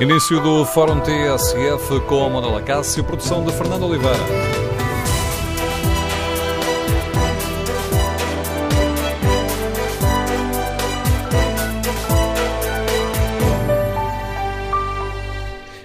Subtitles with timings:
[0.00, 4.18] Início do Fórum TSF com Manuela Cássio, produção de Fernando Oliveira.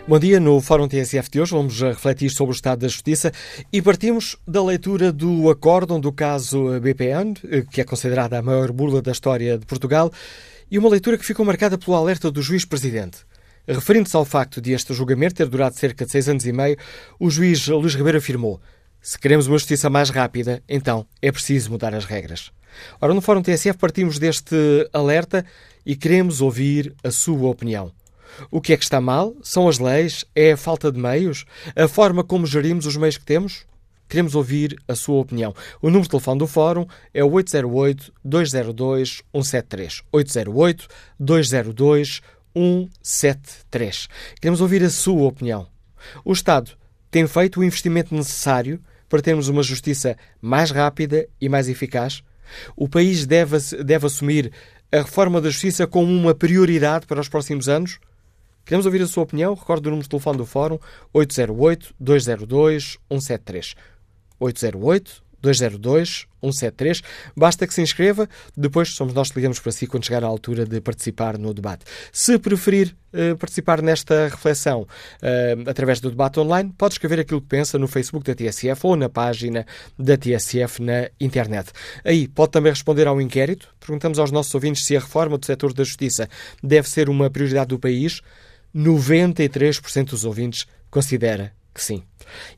[0.08, 3.32] Bom dia, no Fórum TSF de hoje vamos refletir sobre o estado da justiça
[3.72, 7.34] e partimos da leitura do acórdão do caso BPN,
[7.70, 10.10] que é considerada a maior burla da história de Portugal,
[10.72, 13.28] e uma leitura que ficou marcada pelo alerta do juiz-presidente.
[13.68, 16.78] Referindo-se ao facto de este julgamento ter durado cerca de seis anos e meio,
[17.20, 18.62] o juiz Luís Ribeiro afirmou:
[19.02, 22.52] se queremos uma justiça mais rápida, então é preciso mudar as regras.
[23.02, 24.56] Ora, no Fórum TSF partimos deste
[24.94, 25.46] alerta
[25.86, 27.92] e queremos ouvir a sua opinião.
[28.52, 29.36] O que é que está mal?
[29.42, 30.24] São as leis?
[30.36, 31.46] É a falta de meios?
[31.76, 33.66] A forma como gerimos os meios que temos?
[34.08, 35.54] Queremos ouvir a sua opinião.
[35.82, 40.04] O número de telefone do Fórum é o 808-202-173.
[41.20, 42.22] 808-202-173.
[42.58, 44.10] 173.
[44.42, 45.68] Queremos ouvir a sua opinião.
[46.26, 46.72] O Estado
[47.12, 52.24] tem feito o investimento necessário para termos uma justiça mais rápida e mais eficaz?
[52.76, 54.52] O país deve, deve assumir
[54.92, 58.00] a reforma da justiça como uma prioridade para os próximos anos?
[58.66, 59.54] Queremos ouvir a sua opinião?
[59.54, 60.80] Recorde o número de telefone do Fórum
[61.14, 63.76] 808-202-173.
[64.40, 67.02] 808 202 173.
[67.36, 70.66] Basta que se inscreva, depois somos nós que ligamos para si quando chegar à altura
[70.66, 71.86] de participar no debate.
[72.12, 77.48] Se preferir uh, participar nesta reflexão uh, através do debate online, pode escrever aquilo que
[77.48, 79.66] pensa no Facebook da TSF ou na página
[79.98, 81.72] da TSF na internet.
[82.04, 83.70] Aí pode também responder ao inquérito.
[83.80, 86.30] Perguntamos aos nossos ouvintes se a reforma do setor da justiça
[86.64, 88.22] deve ser uma prioridade do país.
[88.76, 92.04] 93% dos ouvintes considera que sim.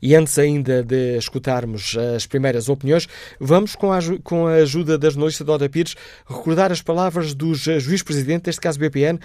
[0.00, 3.06] E antes ainda de escutarmos as primeiras opiniões,
[3.38, 5.94] vamos, com a, com a ajuda da jornalista Dora Pires,
[6.26, 9.18] recordar as palavras dos juiz-presidente deste caso BPN,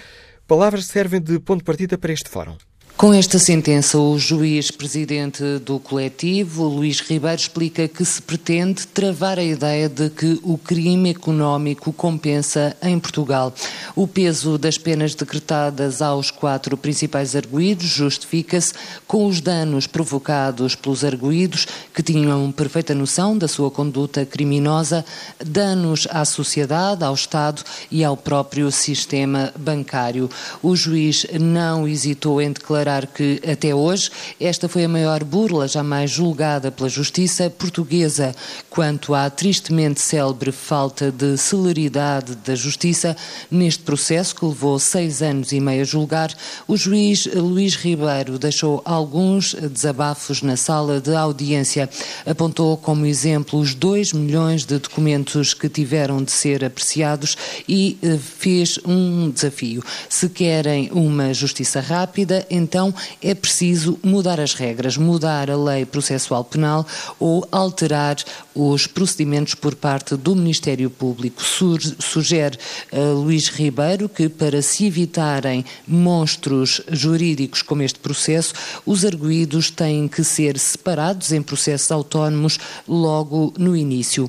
[0.48, 2.56] palavras que servem de ponto de partida para este fórum.
[2.98, 9.38] Com esta sentença, o juiz presidente do coletivo, Luís Ribeiro, explica que se pretende travar
[9.38, 13.54] a ideia de que o crime económico compensa em Portugal.
[13.98, 18.74] O peso das penas decretadas aos quatro principais arguídos justifica-se
[19.06, 25.04] com os danos provocados pelos arguídos, que tinham perfeita noção da sua conduta criminosa,
[25.46, 30.30] danos à sociedade, ao Estado e ao próprio sistema bancário.
[30.64, 36.12] O juiz não hesitou em declarar que, até hoje, esta foi a maior burla jamais
[36.12, 38.36] julgada pela justiça portuguesa
[38.70, 43.16] quanto à tristemente célebre falta de celeridade da justiça
[43.50, 46.32] neste processo que levou seis anos e meio a julgar.
[46.68, 51.90] O juiz Luís Ribeiro deixou alguns desabafos na sala de audiência.
[52.26, 57.36] Apontou como exemplo os dois milhões de documentos que tiveram de ser apreciados
[57.68, 59.84] e eh, fez um desafio.
[60.10, 65.86] Se querem uma justiça rápida, então então é preciso mudar as regras, mudar a lei
[65.86, 66.86] processual penal
[67.18, 68.18] ou alterar
[68.54, 71.42] os procedimentos por parte do Ministério Público.
[71.42, 72.58] sugere
[72.92, 78.54] uh, Luís Ribeiro que, para se evitarem monstros jurídicos como este processo,
[78.86, 84.28] os arguídos têm que ser separados em processos autónomos logo no início.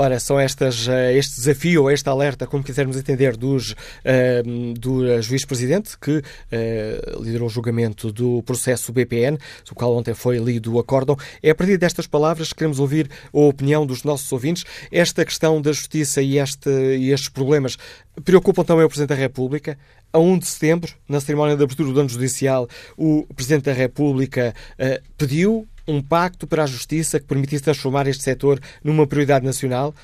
[0.00, 5.98] Ora, são estas, eh, este desafio, ou alerta, como quisermos entender, dos, uh, do juiz-presidente
[5.98, 9.36] que uh, liderou o julgamento do processo BPN,
[9.68, 11.16] do qual ontem foi lido o acórdão.
[11.42, 14.64] É a partir destas palavras que queremos ouvir a opinião dos nossos ouvintes.
[14.92, 17.76] Esta questão da justiça e, este, e estes problemas
[18.24, 19.76] preocupam também o Presidente da República.
[20.12, 24.54] A 1 de setembro, na cerimónia de abertura do ano judicial, o Presidente da República
[25.18, 29.94] pediu um pacto para a justiça que permitisse transformar este setor numa prioridade nacional.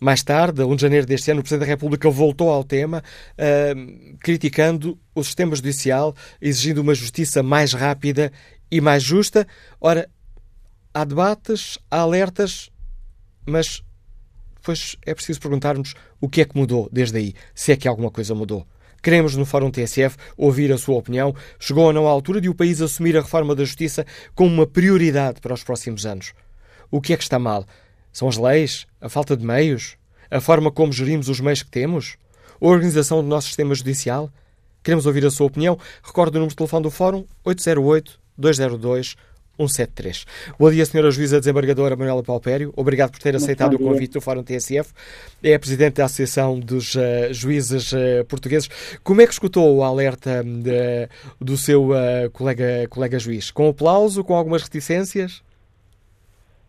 [0.00, 3.02] Mais tarde, a 1 de janeiro deste ano, o Presidente da República voltou ao tema,
[3.38, 8.32] uh, criticando o sistema judicial, exigindo uma justiça mais rápida
[8.70, 9.46] e mais justa.
[9.80, 10.08] Ora,
[10.92, 12.70] há debates, há alertas,
[13.46, 13.82] mas
[14.62, 18.10] pois é preciso perguntarmos o que é que mudou desde aí, se é que alguma
[18.10, 18.66] coisa mudou.
[19.04, 21.36] Queremos, no Fórum TSF, ouvir a sua opinião.
[21.60, 24.66] Chegou ou não a altura de o país assumir a reforma da justiça como uma
[24.66, 26.32] prioridade para os próximos anos?
[26.90, 27.66] O que é que está mal?
[28.10, 28.86] São as leis?
[29.02, 29.98] A falta de meios?
[30.30, 32.16] A forma como gerimos os meios que temos?
[32.58, 34.30] A organização do nosso sistema judicial?
[34.82, 35.78] Queremos ouvir a sua opinião.
[36.02, 39.16] Recorde o número de telefone do Fórum 808 202
[39.56, 40.26] 173.
[40.58, 41.10] Bom dia, Sra.
[41.10, 42.72] Juíza Desembargadora Manuela Palpério.
[42.76, 44.92] Obrigado por ter aceitado o convite do Fórum TSF.
[45.42, 48.68] É a Presidente da Associação dos uh, Juízes uh, Portugueses.
[49.02, 51.88] Como é que escutou o alerta uh, do seu
[52.32, 53.50] colega, colega juiz?
[53.50, 55.42] Com aplauso, com algumas reticências?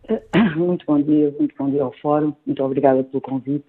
[0.56, 2.34] Muito bom dia, muito bom dia ao Fórum.
[2.46, 3.66] Muito obrigada pelo convite.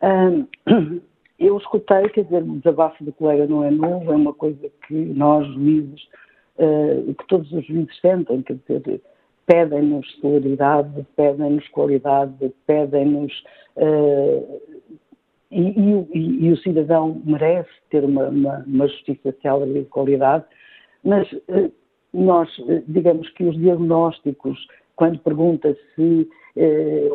[1.38, 4.94] eu escutei, quer dizer, o desabafo do colega não é novo, é uma coisa que
[4.94, 6.00] nós, juízes,
[6.58, 9.00] uh, que todos os juízes sentem, quer dizer,
[9.46, 13.32] pedem-nos celeridade, pedem-nos qualidade, pedem-nos.
[13.76, 14.60] Uh,
[15.50, 20.44] e, e, e, o cidadão merece ter uma, uma, uma justiça célere de qualidade,
[21.04, 21.72] mas uh,
[22.12, 22.48] nós,
[22.88, 24.66] digamos que os diagnósticos,
[24.96, 26.28] quando pergunta se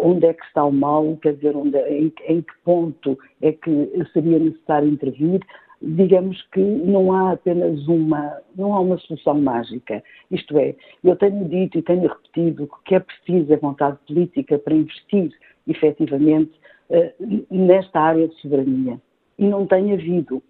[0.02, 3.90] onde é que está o mal, quer dizer, onde, em, em, que ponto é que
[4.12, 5.40] seria necessário intervir,
[5.82, 10.04] digamos que não há apenas uma, não há uma solução mágica.
[10.30, 14.76] Isto é, eu tenho dito e tenho repetido que é preciso a vontade política para
[14.76, 15.32] investir
[15.68, 16.52] efetivamente
[16.90, 17.14] eh,
[17.50, 19.00] nesta área de soberania.
[19.38, 20.44] E não tem havido.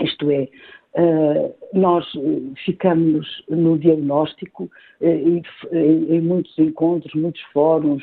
[0.00, 0.48] Isto é,
[0.94, 2.04] Uh, nós
[2.66, 4.70] ficamos no diagnóstico
[5.00, 5.40] em,
[6.20, 8.02] muitos encontros, muitos fóruns,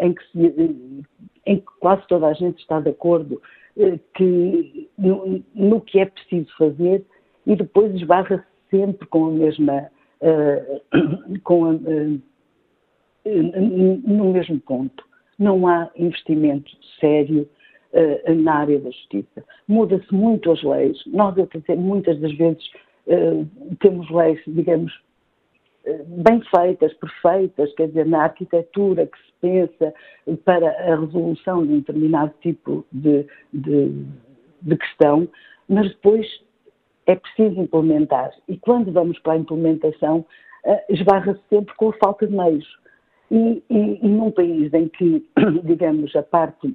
[0.00, 1.04] em, que se,
[1.46, 3.40] em, que quase toda a gente está de acordo
[4.14, 7.04] que, no, no, que é preciso fazer
[7.46, 9.90] e depois esbarra-se sempre com a mesma,
[11.44, 11.72] com a,
[14.04, 15.04] no mesmo ponto.
[15.38, 17.48] Não há investimento sério
[17.92, 19.44] uh, na área da justiça.
[19.68, 20.98] Muda-se muito as leis.
[21.06, 22.64] Nós, dizer, muitas das vezes
[23.06, 23.46] uh,
[23.80, 25.00] temos leis, digamos, uh,
[26.06, 29.94] bem feitas, perfeitas, quer dizer, na arquitetura que se pensa
[30.44, 34.04] para a resolução de um determinado tipo de, de,
[34.62, 35.28] de questão,
[35.68, 36.26] mas depois
[37.06, 38.32] é preciso implementar.
[38.48, 40.24] E quando vamos para a implementação,
[40.88, 42.66] esbarra-se sempre com a falta de meios.
[43.30, 45.26] E, e, e, num país em que,
[45.64, 46.74] digamos, a parte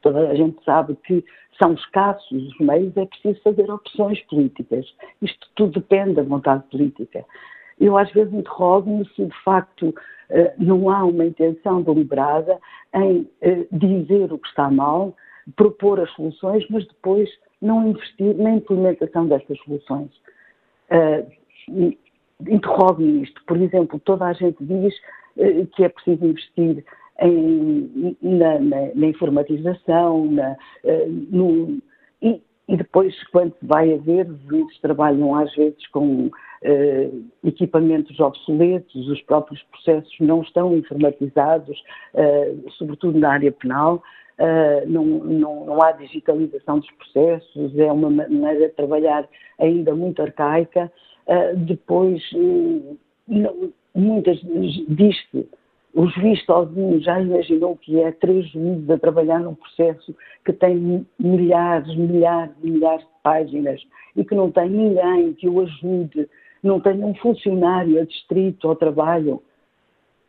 [0.00, 1.24] toda a gente sabe que
[1.60, 4.86] são escassos os meios, é preciso fazer opções políticas.
[5.20, 7.24] Isto tudo depende da vontade política.
[7.80, 9.94] Eu às vezes interrogo-me se de facto
[10.30, 12.58] eh, não há uma intenção deliberada
[12.94, 15.14] em eh, dizer o que está mal,
[15.56, 17.28] propor as soluções, mas depois
[17.60, 20.10] não investir na implementação dessas soluções.
[20.90, 21.96] Uh,
[22.48, 23.42] interrogo-me isto.
[23.46, 24.94] Por exemplo, toda a gente diz
[25.74, 26.84] que é preciso investir
[27.20, 30.56] em, na, na, na, informatização, na,
[31.30, 31.78] no,
[32.22, 36.30] e, e, depois, quando se vai a ver, os trabalham às vezes com
[36.64, 41.78] uh, equipamentos obsoletos, os próprios processos não estão informatizados,
[42.14, 44.02] uh, sobretudo na área penal.
[44.86, 49.28] Não, não, não, há digitalização dos processos, é uma maneira de trabalhar
[49.58, 50.92] ainda muito arcaica.
[51.56, 52.22] depois,
[53.26, 54.38] não, muitas
[54.86, 55.48] diz-se
[55.94, 60.14] o juiz sozinho já imaginou que é três juízes a trabalhar num processo
[60.44, 63.80] que tem milhares, milhares, milhares de páginas
[64.14, 66.28] e que não tem ninguém que o ajude,
[66.68, 69.42] não tem um funcionário adscrito ao trabalho.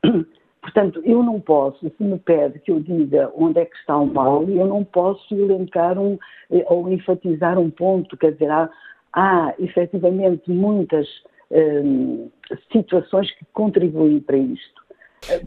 [0.62, 4.06] Portanto, eu não posso, se me pede que eu diga onde é que está o
[4.06, 6.18] mal, eu não posso elencar um,
[6.52, 8.70] eh, ou enfatizar um ponto, quer dizer, há,
[9.14, 11.08] há efetivamente muitas
[11.50, 12.30] hum,
[12.72, 14.82] situações que contribuem para isto.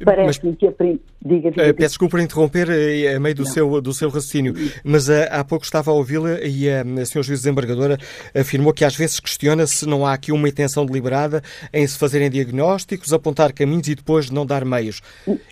[0.04, 1.00] Parece-me que aprendi.
[1.24, 1.74] Diga, diga, diga.
[1.74, 4.54] Peço desculpa por interromper eh, a meio do seu, do seu raciocínio,
[4.84, 7.96] mas há pouco estava a ouvi-la e a, a senhora juiz desembargadora
[8.34, 11.42] afirmou que às vezes questiona se não há aqui uma intenção deliberada
[11.72, 15.00] em se fazerem diagnósticos, apontar caminhos e depois não dar meios.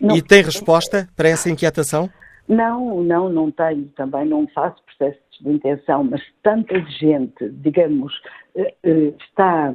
[0.00, 0.16] Não.
[0.16, 2.10] E tem resposta para essa inquietação?
[2.48, 3.84] Não, não, não tenho.
[3.96, 8.12] Também não faço processos de intenção, mas tanta gente, digamos,
[8.54, 9.74] está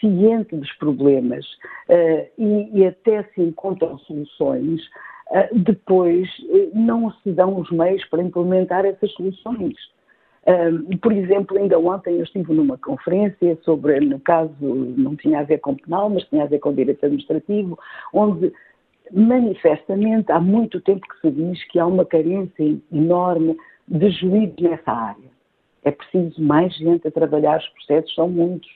[0.00, 1.44] ciente dos problemas
[1.88, 4.80] uh, e, e, até se encontram soluções,
[5.30, 9.76] uh, depois uh, não se dão os meios para implementar essas soluções.
[11.02, 15.58] por exemplo, ainda ontem eu estive numa conferência sobre, no caso, não tinha a ver
[15.58, 17.78] com penal, mas tinha a ver com direito administrativo,
[18.12, 18.52] onde
[19.12, 24.92] manifestamente há muito tempo que se diz que há uma carência enorme de juízes nessa
[24.92, 25.27] área.
[25.88, 28.70] É preciso mais gente a trabalhar, os processos são muitos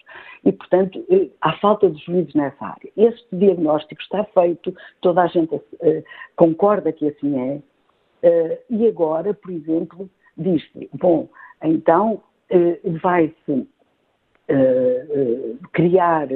[0.44, 2.90] e, portanto, eh, há falta de juízes nessa área.
[2.96, 5.62] Este diagnóstico está feito, toda a gente uh,
[6.36, 7.56] concorda que assim é,
[8.26, 11.28] uh, e agora, por exemplo, diz-se, bom,
[11.62, 13.68] então uh, vai-se
[15.72, 16.28] criar,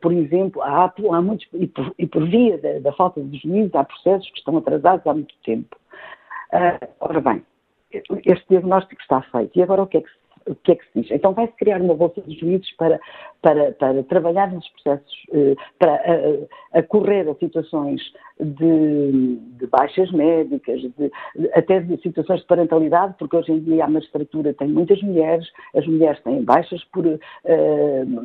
[0.00, 3.74] por exemplo, há, há muitos, e por, e por via da, da, falta de juízes,
[3.74, 5.76] há processos que estão atrasados há muito tempo.
[7.00, 7.44] ora bem,
[7.92, 9.58] este diagnóstico está feito.
[9.58, 11.10] E agora o que é que se o que é que se diz?
[11.10, 13.00] Então vai-se criar uma bolsa de juízes para,
[13.40, 18.00] para, para trabalhar nos processos, eh, para a, a correr a situações
[18.42, 21.12] de, de baixas médicas, de,
[21.54, 25.86] até de situações de parentalidade, porque hoje em dia a magistratura tem muitas mulheres, as
[25.86, 27.18] mulheres têm baixas por uh,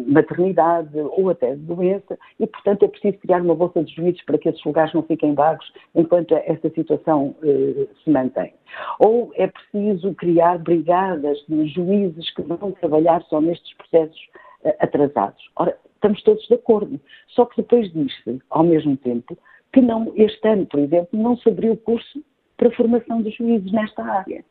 [0.07, 4.37] maternidade ou até de doença, e portanto é preciso criar uma bolsa de juízes para
[4.37, 8.53] que esses lugares não fiquem vagos enquanto esta situação uh, se mantém.
[8.99, 14.19] Ou é preciso criar brigadas de juízes que vão trabalhar só nestes processos
[14.63, 15.49] uh, atrasados.
[15.55, 16.99] Ora, estamos todos de acordo.
[17.29, 19.37] Só que depois diz-se, ao mesmo tempo,
[19.73, 22.23] que não, este ano, por exemplo, não se abriu curso
[22.55, 24.43] para formação de juízes nesta área.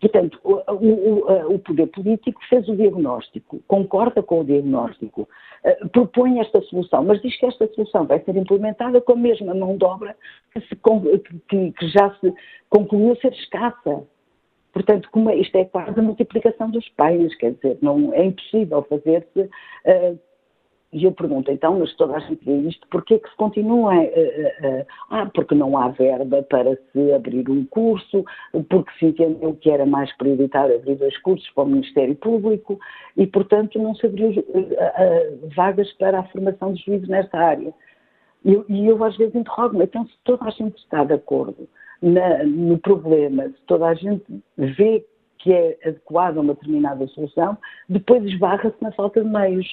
[0.00, 5.28] Portanto, o, o, o, poder político fez o diagnóstico, concorda com o diagnóstico,
[5.64, 9.54] uh, propõe esta solução, mas diz que esta solução vai ser implementada com a mesma
[9.54, 10.16] mão de obra
[10.52, 10.76] que, se,
[11.48, 12.32] que, que já se
[12.70, 14.04] concluiu ser escassa.
[14.72, 18.82] Portanto, como é, isto é quase a multiplicação dos pais, quer dizer, não é impossível
[18.82, 20.18] fazer-se uh,
[20.90, 23.94] e eu pergunto, então, mas toda a gente vê isto, porquê que se continua?
[23.94, 28.24] Uh, uh, uh, ah, porque não há verba para se abrir um curso,
[28.70, 32.78] porque se entendeu que era mais prioritário abrir dois cursos para o Ministério Público
[33.18, 34.32] e, portanto, não se abriu
[35.54, 37.74] vagas para a formação de juízes nesta área.
[38.44, 41.68] E eu, às vezes interrogo-me, então, se toda a gente está de acordo
[42.00, 44.24] no problema, se toda a gente
[44.56, 45.04] vê
[45.38, 49.66] que é adequada uma determinada solução, depois esbarra-se na falta de meios.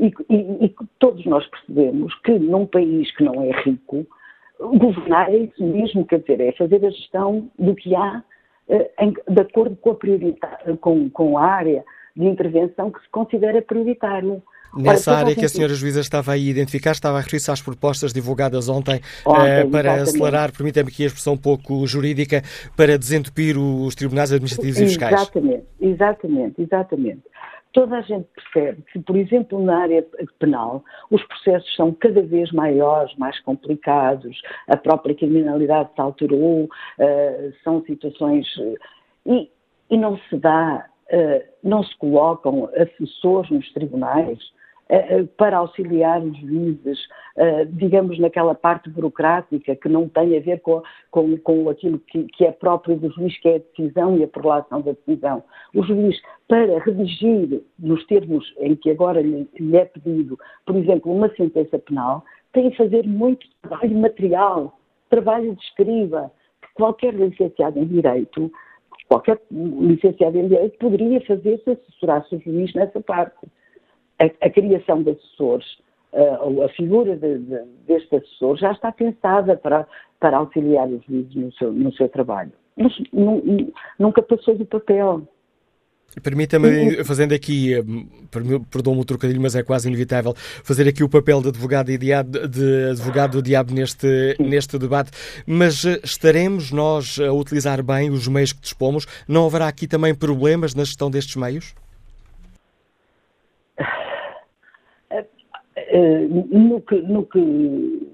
[0.00, 4.06] E, e, e, todos nós percebemos que num país que não é rico,
[4.58, 8.22] governar é isso mesmo, quer dizer, é fazer a gestão do que há
[8.68, 11.84] eh, em, de acordo com a, com, com a área
[12.16, 14.42] de intervenção que se considera prioritária.
[14.74, 17.60] Nessa Ora, área que a senhora juíza estava aí a identificar, estava a referir-se às
[17.60, 20.02] propostas divulgadas ontem, ontem eh, para exatamente.
[20.02, 22.42] acelerar, permita-me aqui a expressão um pouco jurídica,
[22.76, 25.12] para desentupir os tribunais administrativos e fiscais.
[25.12, 27.22] Exatamente, exatamente, exatamente
[27.72, 30.04] toda a gente percebe que, por exemplo, na área
[30.38, 37.54] penal, os processos são cada vez maiores, mais complicados, a própria criminalidade se alterou, uh,
[37.62, 38.46] são situações.
[39.26, 39.50] E,
[39.90, 44.59] e, não se dá, uh, não se colocam assessores nos tribunais eh, eh,
[45.36, 46.98] para auxiliar os juízes,
[47.36, 52.24] eh, digamos, naquela parte burocrática que não tem a ver com, com, com aquilo que,
[52.24, 55.42] que, é próprio do juiz, que é a decisão e a prolação da decisão.
[55.74, 61.14] O juiz, para redigir nos termos em que agora lhe, lhe é pedido, por exemplo,
[61.14, 64.78] uma sentença penal, tem a fazer muito trabalho material,
[65.08, 68.50] trabalho de escriba, que qualquer licenciado em Direito
[69.08, 73.44] qualquer licenciado em Direito poderia fazer se assessorasse o juiz nessa parte
[74.20, 75.66] a, a criação de assessores,
[76.12, 79.86] uh, a figura de, de, deste assessor já está pensada para,
[80.20, 82.52] para auxiliar os juízes no seu, no seu trabalho.
[82.76, 82.92] Mas
[83.98, 85.26] nunca passou do papel.
[86.22, 87.82] Permita-me, fazendo aqui, eh,
[88.68, 90.34] perdoa-me o trocadilho, mas é quase inevitável,
[90.64, 95.12] fazer aqui o papel de advogado, e diabo, de advogado do diabo neste, neste debate,
[95.46, 99.06] mas eh, estaremos nós a utilizar bem os meios que dispomos?
[99.28, 101.74] Não haverá aqui também problemas na gestão destes meios?
[105.10, 105.26] Eh,
[106.50, 108.08] no que, no que,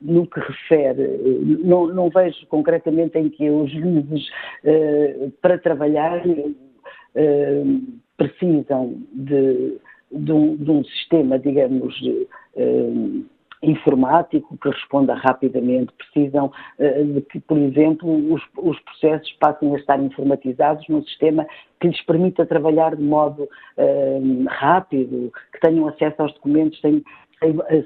[0.00, 1.18] no que refere,
[1.62, 4.28] não, não, vejo concretamente em que os juízes,
[4.64, 7.82] uh, para trabalhar, uh,
[8.16, 9.78] precisam de,
[10.10, 13.24] de, um, de, um, sistema, digamos, uh,
[13.62, 16.46] informático que responda rapidamente, precisam
[16.78, 21.46] uh, de que, por exemplo, os, os, processos passem a estar informatizados num sistema
[21.78, 27.02] que lhes permita trabalhar de modo uh, rápido, que tenham acesso aos documentos sem,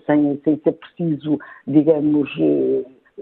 [0.06, 2.30] sem, sem ser preciso, digamos,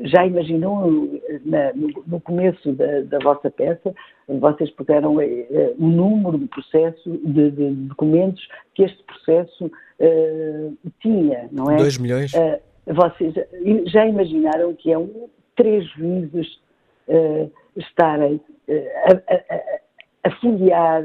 [0.01, 3.95] já imaginou na, no, no, começo da, da, vossa peça,
[4.27, 5.21] vocês puseram uh,
[5.79, 9.71] o número de processo, de, de, documentos que este processo
[10.03, 11.77] uh, tinha, não é?
[11.77, 12.33] 2 milhões?
[12.35, 13.35] Uh, vocês
[13.87, 16.61] já imaginaram que é um, três juízes
[17.77, 21.05] estarem a, a, a folhear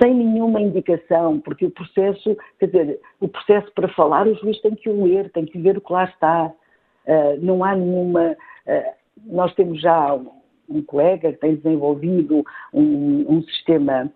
[0.00, 4.74] sem nenhuma indicação, porque o processo, quer dizer, o processo para falar, o juiz tem
[4.74, 6.46] que o ler, tem que ver o que lá está.
[7.06, 8.36] Uh, não há nenhuma.
[8.66, 8.92] Uh,
[9.26, 10.30] nós temos já um,
[10.68, 14.10] um, colega que tem desenvolvido um, um sistema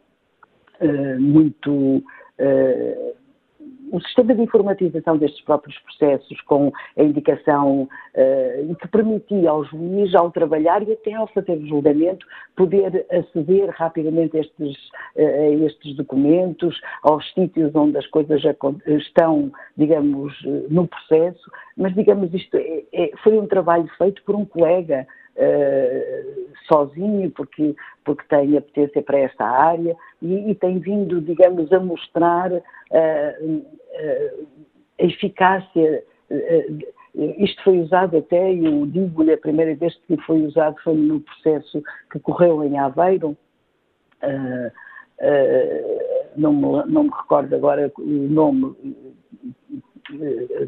[0.81, 2.03] uh, muito
[3.95, 10.15] um sistema de informatização destes próprios processos com a indicação uh, que permitia ao juiz,
[10.17, 12.27] ao trabalhar e até ao fazer o julgamento,
[12.57, 14.77] poder aceder rapidamente a estes,
[15.15, 18.55] uh, estes documentos, aos sítios onde as coisas já
[18.87, 20.35] estão, digamos,
[20.69, 26.44] no processo, mas, digamos, isto é, é, foi um trabalho feito por um colega Uh,
[26.67, 32.53] sozinho, porque, porque tem apetência para esta área e, e tem vindo, digamos, a mostrar
[32.53, 34.47] uh, uh,
[35.01, 36.03] a eficácia
[37.15, 41.21] isto foi usado até, e eu digo-lhe, a primeira vez que foi usado foi no
[41.21, 43.37] processo que correu em Aveiro,
[44.23, 44.69] uh,
[45.21, 48.75] uh, não, me, não me recordo agora o nome,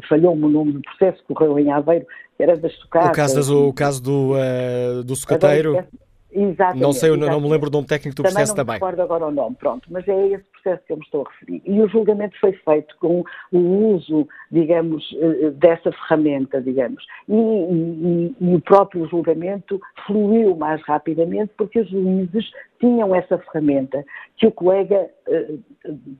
[0.07, 2.05] falhou-me o nome do processo que correu em Aveiro,
[2.39, 3.09] era das sucatas.
[3.09, 5.85] O caso, o caso do, uh, do sucateiro.
[6.31, 6.81] Exatamente.
[6.81, 7.31] Não sei, exatamente.
[7.31, 8.79] não me lembro do nome técnico do também processo não também.
[8.79, 11.31] Não recordo agora o nome, pronto, mas é esse processo que eu me estou a
[11.31, 11.61] referir.
[11.65, 17.03] E o julgamento foi feito com o uso, digamos, eh, dessa ferramenta, digamos.
[17.29, 22.45] E, e, e o próprio julgamento fluiu mais rapidamente porque os juízes
[22.79, 24.03] tinham essa ferramenta
[24.37, 25.53] que o colega, eh,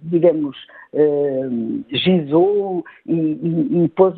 [0.03, 0.57] digamos,
[0.93, 1.49] eh,
[1.91, 4.17] gizou e, e, e pôs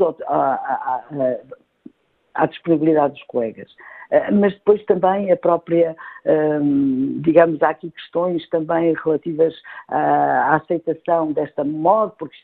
[2.34, 3.70] à disponibilidade dos colegas.
[4.12, 5.96] Eh, mas depois também a própria,
[6.26, 9.54] ehm, digamos, há aqui questões também relativas
[9.88, 12.36] à aceitação desta moda, porque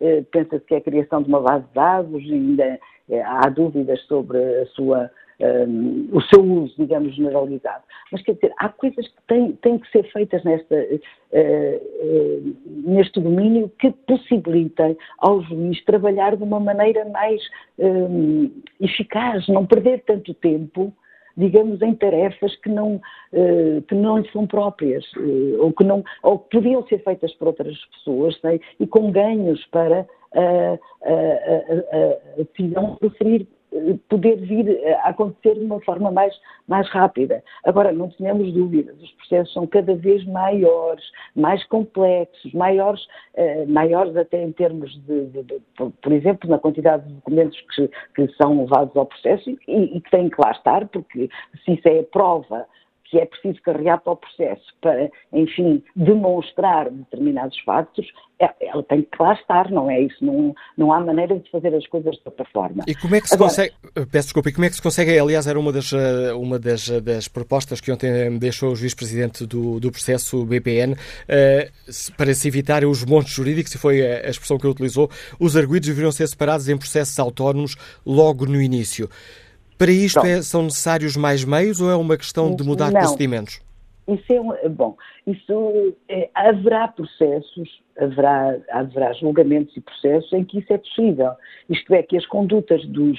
[0.00, 2.78] eh, pensa-se que é a criação de uma base de dados e ainda
[3.10, 7.84] eh, há dúvidas sobre a sua um, o seu uso, digamos, generalizado.
[8.10, 11.00] Mas quer dizer, há coisas que têm, têm que ser feitas nesta, uh,
[11.32, 17.40] uh, neste domínio que possibilitem ao juiz trabalhar de uma maneira mais
[17.78, 20.92] um, eficaz, não perder tanto tempo
[21.36, 25.04] digamos, em tarefas que não, uh, que não lhe são próprias,
[25.60, 28.36] ou, que não, ou que podiam ser feitas por outras pessoas,
[28.80, 30.04] e com ganhos para
[30.34, 30.78] a
[32.42, 33.46] decisão preferir
[34.08, 36.34] poder vir a acontecer de uma forma mais,
[36.66, 37.42] mais rápida.
[37.64, 41.04] Agora, não tenhamos dúvidas, os processos são cada vez maiores,
[41.36, 47.06] mais complexos, maiores, eh, maiores até em termos de, de, de, por exemplo, na quantidade
[47.06, 50.86] de documentos que, que são levados ao processo e, e, que têm que lá estar,
[50.88, 51.28] porque
[51.64, 52.66] se isso é prova
[53.10, 58.06] que é preciso carregar para o processo para, enfim, demonstrar determinados factos,
[58.40, 60.24] é, ela tem que lá estar, não é isso?
[60.24, 62.84] Não, não há maneira de fazer as coisas de outra forma.
[62.86, 64.82] E como é que se Agora, consegue, eh, peço desculpa, e como é que se
[64.82, 68.76] consegue, aliás, era uma das, eh, uma das, eh, das propostas que ontem deixou o
[68.76, 74.26] juiz-presidente do, do processo BPN, uh, para se evitar os montes jurídicos, e foi a,
[74.26, 75.10] a expressão que ele utilizou,
[75.40, 77.74] os arguídos deveriam ser separados em processos autónomos
[78.06, 79.08] logo no início.
[79.78, 83.00] Para isto é, são necessários mais meios ou é uma questão de mudar não.
[83.00, 83.60] procedimentos?
[84.08, 84.96] Isso é bom.
[85.26, 91.32] Isso é, haverá processos, haverá, haverá julgamentos e processos em que isso é possível.
[91.68, 93.18] Isto é que as condutas dos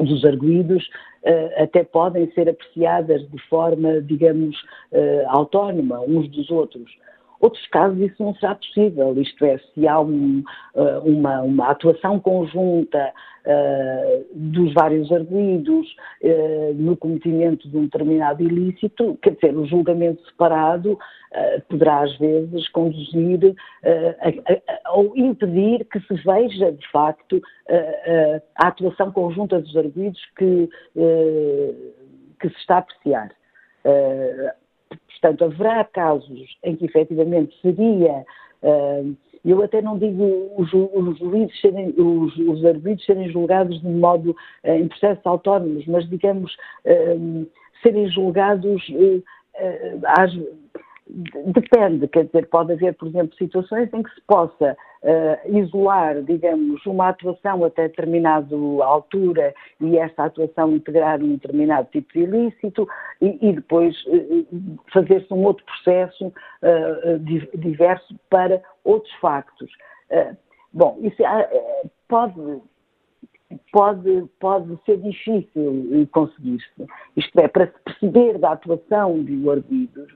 [0.00, 0.84] dos arguídos
[1.22, 4.56] uh, até podem ser apreciadas de forma, digamos,
[4.90, 6.90] uh, autónoma uns dos outros.
[7.40, 10.42] Outros casos isso não será possível, isto é, se há um,
[10.74, 13.12] uh, uma, uma, atuação conjunta
[13.44, 15.86] uh, dos vários arguídos
[16.22, 20.98] uh, no cometimento de um determinado ilícito, quer dizer, o julgamento separado
[21.68, 23.56] poderá às vezes conduzir
[24.94, 27.42] ou impedir que se veja de facto
[28.56, 30.70] a atuação conjunta dos arguídos que,
[32.40, 33.32] que se está a apreciar.
[35.08, 38.24] Portanto, haverá casos em que efetivamente seria,
[38.62, 43.88] uh, eu até não digo os, os juízes serem, os, os arbitros serem julgados de
[43.88, 46.54] modo uh, em processos autónomos, mas digamos
[46.84, 47.46] uh,
[47.82, 48.82] serem julgados
[50.18, 50.32] às,
[51.06, 56.84] Depende, quer dizer, pode haver, por exemplo, situações em que se possa uh, isolar, digamos,
[56.86, 62.88] uma atuação até determinada altura e essa atuação integrar um determinado tipo de ilícito
[63.20, 64.46] e, e depois uh,
[64.94, 67.18] fazer-se um outro processo uh,
[67.58, 69.70] diverso para outros factos.
[70.72, 71.22] bom, isso
[72.08, 72.62] pode
[73.72, 76.86] pode, pode ser difícil conseguir-se.
[77.16, 79.24] Isto é, para se perceber da atuação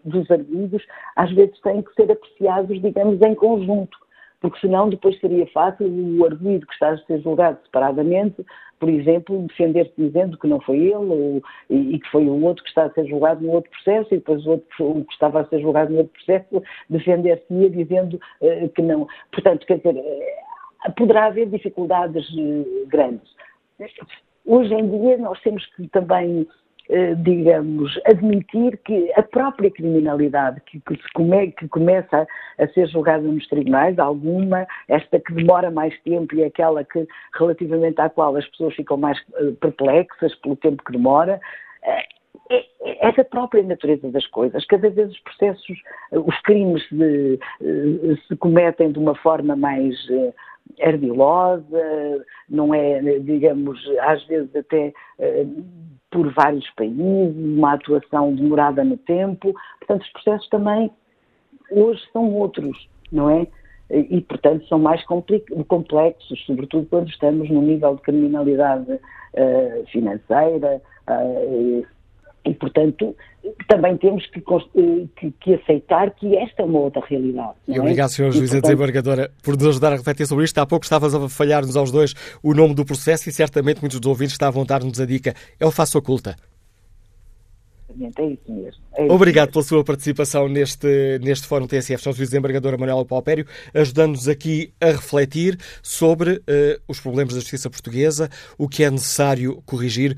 [0.05, 0.85] dos arguidos,
[1.16, 3.96] às vezes têm que ser apreciados, digamos, em conjunto,
[4.40, 8.44] porque senão depois seria fácil o arguido que está a ser julgado separadamente,
[8.79, 12.62] por exemplo, defender-se dizendo que não foi ele ou, e, e, que foi o outro
[12.62, 15.40] que está a ser julgado no outro processo e depois o outro o que estava
[15.40, 19.09] a ser julgado no outro processo defender-se dizendo uh, que não.
[19.33, 19.96] Portanto, quer dizer,
[20.97, 23.29] poderá haver dificuldades eh, grandes.
[24.47, 26.47] Hoje em dia nós temos que também,
[26.88, 32.27] eh, digamos, admitir que a própria criminalidade que, que começa
[32.59, 38.01] a ser julgada nos tribunais, alguma, esta que demora mais tempo e aquela que, relativamente
[38.01, 41.41] à qual as pessoas ficam mais eh, perplexas pelo tempo que demora,
[42.51, 44.64] é, é da própria natureza das coisas.
[44.67, 45.79] Cada vez os processos,
[46.12, 47.38] os crimes de,
[48.27, 49.95] se cometem de uma forma mais
[50.81, 55.47] ardilosa, não é, digamos, às vezes até eh,
[56.11, 59.55] por vários países, uma atuação demorada no tempo.
[59.79, 60.91] Portanto, os processos também
[61.71, 63.47] hoje são outros, não é?
[63.91, 65.03] e, portanto, são mais
[65.67, 71.87] complexos, sobretudo quando estamos no nível de criminalidade uh, financeira uh,
[72.49, 73.15] e, portanto,
[73.67, 74.41] também temos que,
[75.17, 77.55] que, que, aceitar que esta é uma outra realidade.
[77.67, 77.81] E é?
[77.81, 78.31] obrigado, Sr.
[78.31, 78.63] Juíza portanto...
[78.63, 80.59] Desembargadora, por nos ajudar a refletir sobre isto.
[80.59, 84.09] Há pouco estavas a falhar-nos aos dois o nome do processo e certamente muitos dos
[84.09, 85.35] ouvintes estavam a dar-nos a dica.
[85.59, 86.37] É o Faça Oculta.
[88.01, 88.83] É isso mesmo.
[88.95, 89.53] É isso Obrigado mesmo.
[89.55, 92.03] pela sua participação neste, neste Fórum TSF.
[92.03, 96.43] São Juiz Desembargadora Manuela Paupério, ajudando-nos aqui a refletir sobre uh,
[96.87, 100.17] os problemas da justiça portuguesa, o que é necessário corrigir.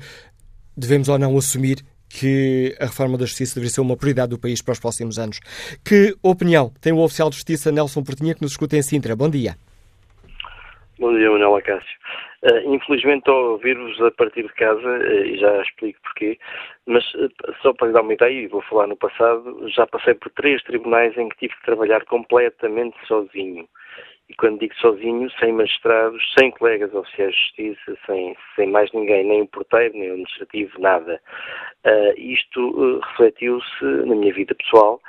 [0.75, 1.83] Devemos ou não assumir
[2.19, 5.39] que a reforma da justiça deveria ser uma prioridade do país para os próximos anos.
[5.83, 9.15] Que opinião tem o oficial de justiça Nelson Portinha, que nos escuta em Sintra?
[9.15, 9.55] Bom dia.
[10.99, 11.97] Bom dia, Manuela Cássio.
[12.43, 16.39] Uh, infelizmente estou a ouvir-vos a partir de casa uh, e já explico porquê,
[16.87, 17.29] mas uh,
[17.61, 20.61] só para lhe dar uma ideia, e vou falar no passado, já passei por três
[20.63, 23.67] tribunais em que tive que trabalhar completamente sozinho.
[24.31, 29.25] E quando digo sozinho, sem magistrados, sem colegas oficiais de justiça, sem, sem mais ninguém,
[29.25, 31.21] nem o porteiro, nem o administrativo, nada.
[32.15, 35.01] isto refletiu-se na minha vida pessoal,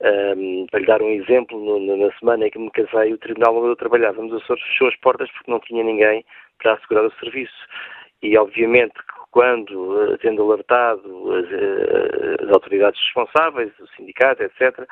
[0.00, 3.56] um, para lhe dar um exemplo, no, na semana em que me casei, o tribunal
[3.56, 6.24] onde eu trabalhava nos Açores fechou as portas porque não tinha ninguém
[6.60, 7.54] para assegurar o serviço.
[8.22, 8.94] E, obviamente,
[9.30, 14.86] quando, eh, tendo alertado as, eh, as autoridades responsáveis, o sindicato, etc., Uh,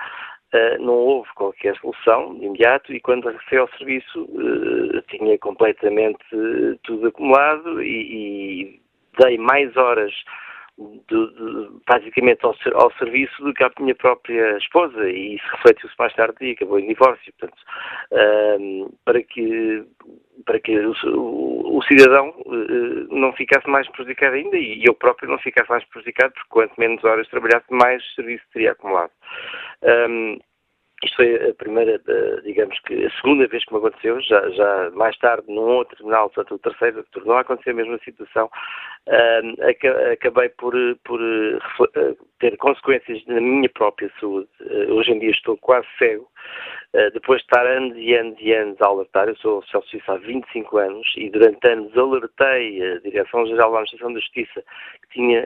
[0.81, 6.77] não houve qualquer solução de imediato e quando regressei ao serviço uh, tinha completamente uh,
[6.83, 8.81] tudo acumulado e, e,
[9.19, 10.13] dei mais horas
[11.09, 15.95] de, de, basicamente ao, ao, serviço do que à minha própria esposa e isso refletiu-se
[15.99, 17.33] mais tarde e acabou em divórcio.
[17.39, 17.63] Portanto,
[19.05, 19.85] para que,
[20.45, 25.31] para que o, o, o cidadão uh, não ficasse mais prejudicado ainda e eu próprio
[25.31, 29.13] não ficasse mais prejudicado porque quanto menos horas trabalhasse, mais serviço teria acumulado.
[29.83, 30.39] Um,
[31.05, 32.01] isto foi a primeira,
[32.45, 36.31] digamos que a segunda vez que me aconteceu, já, já mais tarde num outro tribunal,
[36.31, 38.49] portanto o terceiro, tornou a acontecer a mesma situação,
[39.09, 44.49] uh, acabei por, por uh, ter consequências na minha própria saúde.
[44.61, 46.29] Uh, hoje em dia estou quase cego,
[46.95, 49.91] eh, depois de estar anos e anos e anos a alertar, eu sou oficial de
[49.91, 54.63] justiça há 25 anos e durante anos alertei a Direção-Geral da Administração da Justiça
[55.03, 55.43] que tinha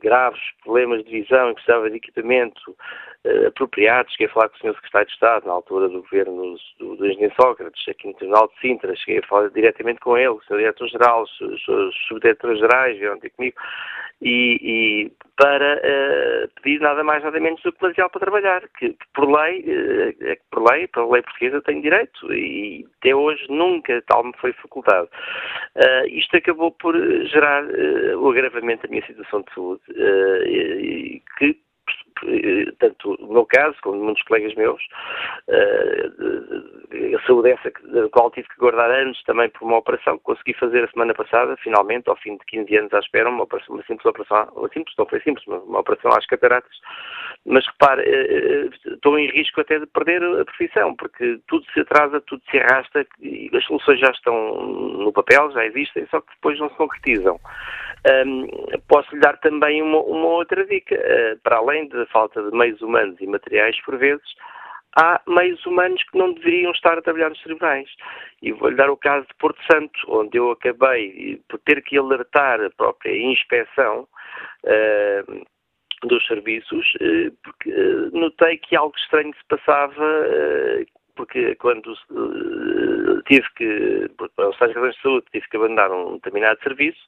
[0.00, 2.76] graves problemas de visão e precisava de equipamento
[3.24, 4.10] uh, apropriado.
[4.10, 4.74] Cheguei a falar com o Sr.
[4.74, 8.60] Secretário de Estado, na altura do governo do, do Engenheiro Sócrates, aqui no Tribunal de
[8.60, 8.96] Sintra.
[8.96, 10.58] Cheguei a falar diretamente com ele, o Sr.
[10.58, 13.56] Diretor-Geral, os, os subdiretores-gerais vieram ter comigo
[14.22, 18.90] e, e para uh, pedir nada mais nada menos do que material para trabalhar, que,
[18.90, 24.00] que por lei, uh, por lei, pela lei portuguesa tenho direito e até hoje nunca
[24.06, 25.08] tal me foi facultado.
[25.76, 26.94] Uh, isto acabou por
[27.26, 27.64] gerar
[28.16, 29.82] o agravamento da minha situação de saúde,
[31.38, 31.58] que
[32.78, 34.80] tanto no meu caso, como muitos colegas meus,
[35.48, 40.24] uh, a saúde essa da qual tive que guardar anos também por uma operação que
[40.24, 43.74] consegui fazer a semana passada, finalmente, ao fim de 15 anos à espera, uma, operação,
[43.74, 46.72] uma simples operação, uma simples, não foi simples, uma, uma operação às cataratas,
[47.44, 52.20] mas repare, uh, estou em risco até de perder a profissão, porque tudo se atrasa,
[52.22, 56.58] tudo se arrasta, e as soluções já estão no papel, já existem, só que depois
[56.58, 57.38] não se concretizam.
[58.06, 58.46] Um,
[58.86, 60.94] posso lhe dar também uma, uma outra dica.
[60.94, 64.24] Uh, para além da falta de meios humanos e materiais, por vezes,
[64.96, 67.88] há meios humanos que não deveriam estar a trabalhar nos tribunais.
[68.42, 72.60] E vou-lhe dar o caso de Porto Santo, onde eu acabei por ter que alertar
[72.60, 74.06] a própria inspeção
[74.64, 75.44] uh,
[76.06, 77.70] dos serviços, uh, porque
[78.12, 80.04] notei que algo estranho se passava
[81.14, 86.60] porque quando uh, tive que, por essas razões de saúde, tive que abandonar um determinado
[86.62, 87.00] serviço,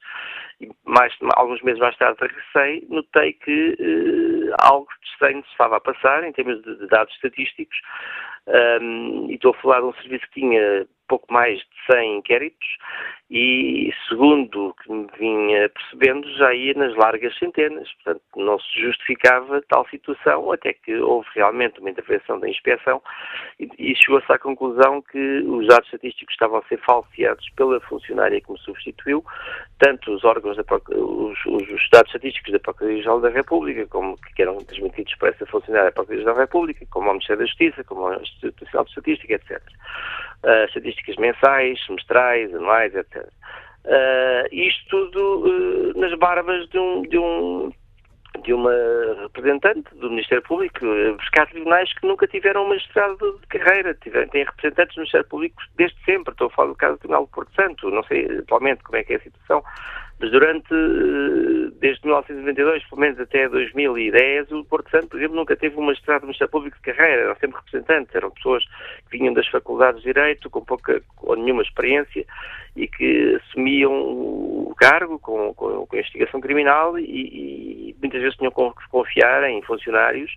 [0.61, 5.81] e mais, alguns meses mais tarde regressei, notei que uh, algo estranho se estava a
[5.81, 7.77] passar em termos de, de dados estatísticos,
[8.81, 12.67] um, e estou a falar de um serviço que tinha pouco mais de 100 inquéritos
[13.29, 17.89] e, segundo o que me vinha percebendo, já ia nas largas centenas.
[17.95, 23.03] Portanto, não se justificava tal situação, até que houve realmente uma intervenção da inspeção
[23.59, 28.41] e, e chegou-se à conclusão que os dados estatísticos estavam a ser falseados pela funcionária
[28.41, 29.25] que me substituiu,
[29.79, 30.65] tanto os órgãos, da,
[30.95, 35.87] os, os dados estatísticos da Procuradoria-Geral da República, como que eram transmitidos para essa funcionária
[35.87, 39.35] da Procuradoria-Geral da República, como ao Ministério da Justiça, como ao Instituto Nacional de Estatística,
[39.35, 39.63] etc.
[40.47, 43.27] Uh, estatísticas mensais, semestrais, anuais, etc.
[43.85, 47.73] Uh, isto tudo uh, nas barbas de um, de um
[48.45, 48.73] de uma
[49.23, 50.85] representante do Ministério Público,
[51.17, 55.63] buscar tribunais que nunca tiveram um magistrado de carreira, tiveram, têm representantes do Ministério Público
[55.77, 56.33] desde sempre.
[56.33, 59.05] Estou a falar do caso do Tribunal de Porto Santo, não sei atualmente como é
[59.05, 59.65] que é a situação,
[60.19, 65.55] Mas durante, eh, desde 1992, pelo menos até 2010, o Porto Santo, por exemplo, nunca
[65.55, 68.65] teve uma estrada de Ministério Público de carreira, eram sempre representantes, eram pessoas
[69.11, 72.25] que vinham das faculdades de Direito, com pouca ou nenhuma experiência,
[72.75, 78.53] e que assumiam o cargo com, com, com investigação criminal e, e, muitas vezes tinham
[78.53, 80.31] que confiar em funcionários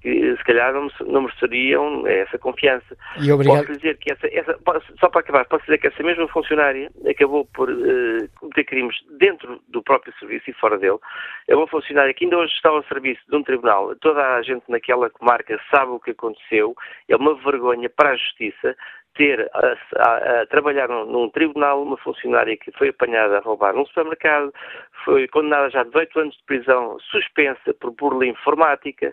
[0.00, 2.96] que se calhar não, não mereceriam essa confiança.
[3.20, 3.66] E obrigado.
[3.66, 4.58] Posso dizer que essa, essa,
[5.00, 9.60] só para acabar, posso dizer que essa mesma funcionária acabou por uh, cometer crimes dentro
[9.68, 10.98] do próprio serviço e fora dele.
[11.48, 13.94] É uma funcionária que ainda hoje está ao serviço de um tribunal.
[13.96, 16.76] Toda a gente naquela comarca sabe o que aconteceu.
[17.08, 18.76] É uma vergonha para a justiça
[19.18, 23.74] ter a, a, a trabalhar num, num, tribunal uma funcionária que foi apanhada a roubar
[23.74, 24.54] num supermercado,
[25.04, 29.12] foi condenada já a 18 anos de prisão, suspensa por burla informática,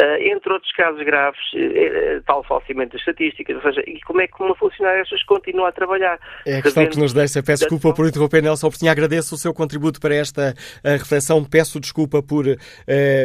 [0.00, 4.28] uh, entre outros casos graves, uh, tal falsimento de estatísticas, ou seja, e como é
[4.28, 6.20] que uma funcionária destas continua a trabalhar?
[6.46, 7.42] É a questão que nos deixa.
[7.42, 8.92] Peço desculpa por interromper, Nelson Portinha.
[8.92, 11.44] Agradeço o seu contributo para esta uh, reflexão.
[11.44, 12.44] Peço desculpa por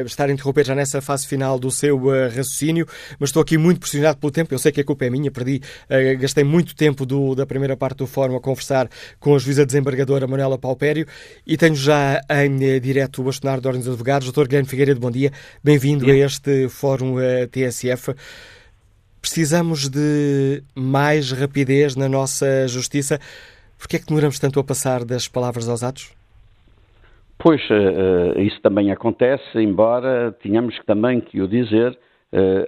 [0.06, 2.86] estar a interromper já nessa fase final do seu raciocínio,
[3.20, 4.54] mas estou aqui muito pressionado pelo tempo.
[4.54, 5.62] Eu sei que a culpa é minha, perdi
[6.16, 8.90] gastei muito tempo do, da primeira parte do fórum a conversar
[9.20, 11.06] com a juíza desembargadora Manuela Paupério
[11.46, 14.46] e tenho já em eh, direto o bastonário de Ordens de Advogados, Dr.
[14.46, 15.32] Guilherme Figueiredo, bom dia.
[15.64, 18.14] Bem-vindo a este fórum eh, TSF.
[19.22, 23.20] Precisamos de mais rapidez na nossa justiça.
[23.78, 26.16] Por que é que demoramos tanto a passar das palavras aos atos?
[27.38, 31.98] Pois, uh, isso também acontece, embora tenhamos também que o dizer,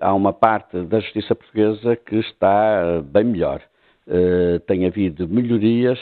[0.02, 3.62] há uma parte da justiça portuguesa que está uh, bem melhor.
[4.08, 6.00] Uh, tem havido melhorias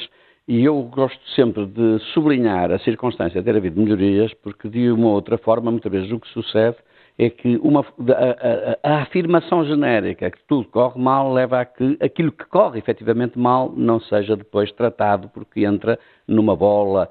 [0.48, 5.08] e eu gosto sempre de sublinhar a circunstância de ter havido melhorias, porque de uma
[5.08, 6.78] ou outra forma, muitas vezes o que sucede
[7.20, 11.98] é que uma, a, a, a, afirmação genérica que tudo corre mal leva a que
[12.00, 17.10] aquilo que corre efetivamente mal não seja depois tratado, porque entra numa bola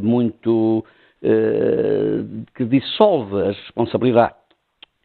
[0.00, 0.84] muito
[2.54, 4.39] que dissolve as responsabilidades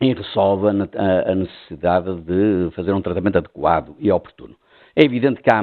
[0.02, 4.56] e resolve a, necessidade de fazer um tratamento adequado e oportuno.
[4.96, 5.62] É evidente que há,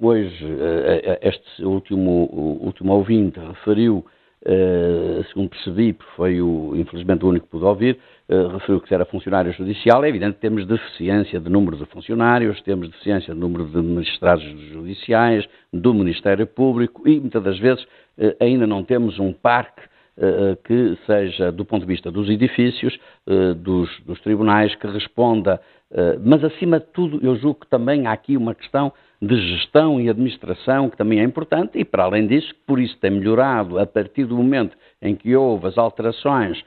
[0.00, 4.04] hoje, eh, eh, este último, último ouvinte referiu,
[4.44, 7.98] eh, segundo percebi, porque foi o, infelizmente o único que pude ouvir,
[8.52, 10.04] referiu que era funcionário judicial.
[10.04, 14.44] É evidente que temos deficiência de número de funcionários, temos deficiência de número de magistrados
[14.72, 17.84] judiciais, do Ministério Público e, muitas das vezes,
[18.40, 19.89] ainda não temos um parque eh,
[20.64, 26.18] que seja, do ponto de vista dos edifícios, eh, dos, dos tribunais, que responda, eh,
[26.22, 30.08] mas acima de tudo, eu julgo que também há aqui uma questão de gestão e
[30.08, 34.24] administração que também é importante e, para além disso, por isso tem melhorado a partir
[34.24, 36.62] do momento em que houve as alterações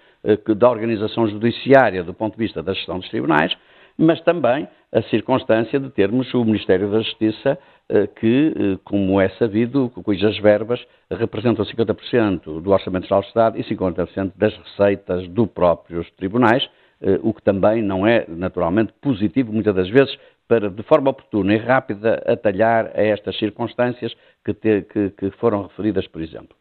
[0.56, 3.54] da organização judiciária do ponto de vista da gestão dos tribunais,
[3.98, 7.73] mas também a circunstância de termos o Ministério da Justiça eh,
[8.16, 13.64] que, eh, como é sabido, cujas verbas representam 50% do Orçamento Geral do Estado e
[13.64, 16.68] 50% das receitas dos próprios tribunais,
[17.02, 20.18] eh, o que também não é naturalmente positivo, muitas das vezes,
[20.48, 24.14] para, de forma oportuna e rápida, atalhar a estas circunstâncias
[24.46, 26.56] que, te, que, que foram referidas, por exemplo.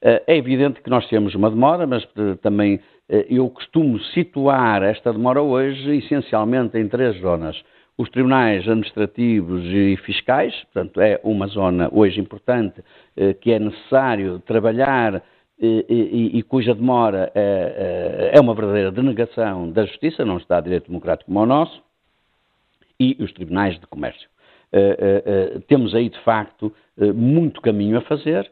[0.00, 2.06] É evidente que nós temos uma demora, mas
[2.40, 7.60] também eu costumo situar esta demora hoje essencialmente em três zonas
[7.98, 12.80] os tribunais administrativos e fiscais, portanto, é uma zona hoje importante
[13.16, 15.20] eh, que é necessário trabalhar eh,
[15.60, 20.86] e, e, e, cuja demora é, é, uma verdadeira denegação da justiça, não está direito
[20.86, 21.82] democrático como o nosso,
[23.00, 24.28] e os tribunais de comércio.
[24.72, 26.72] Eh, temos aí, de facto,
[27.14, 28.50] muito caminho a fazer.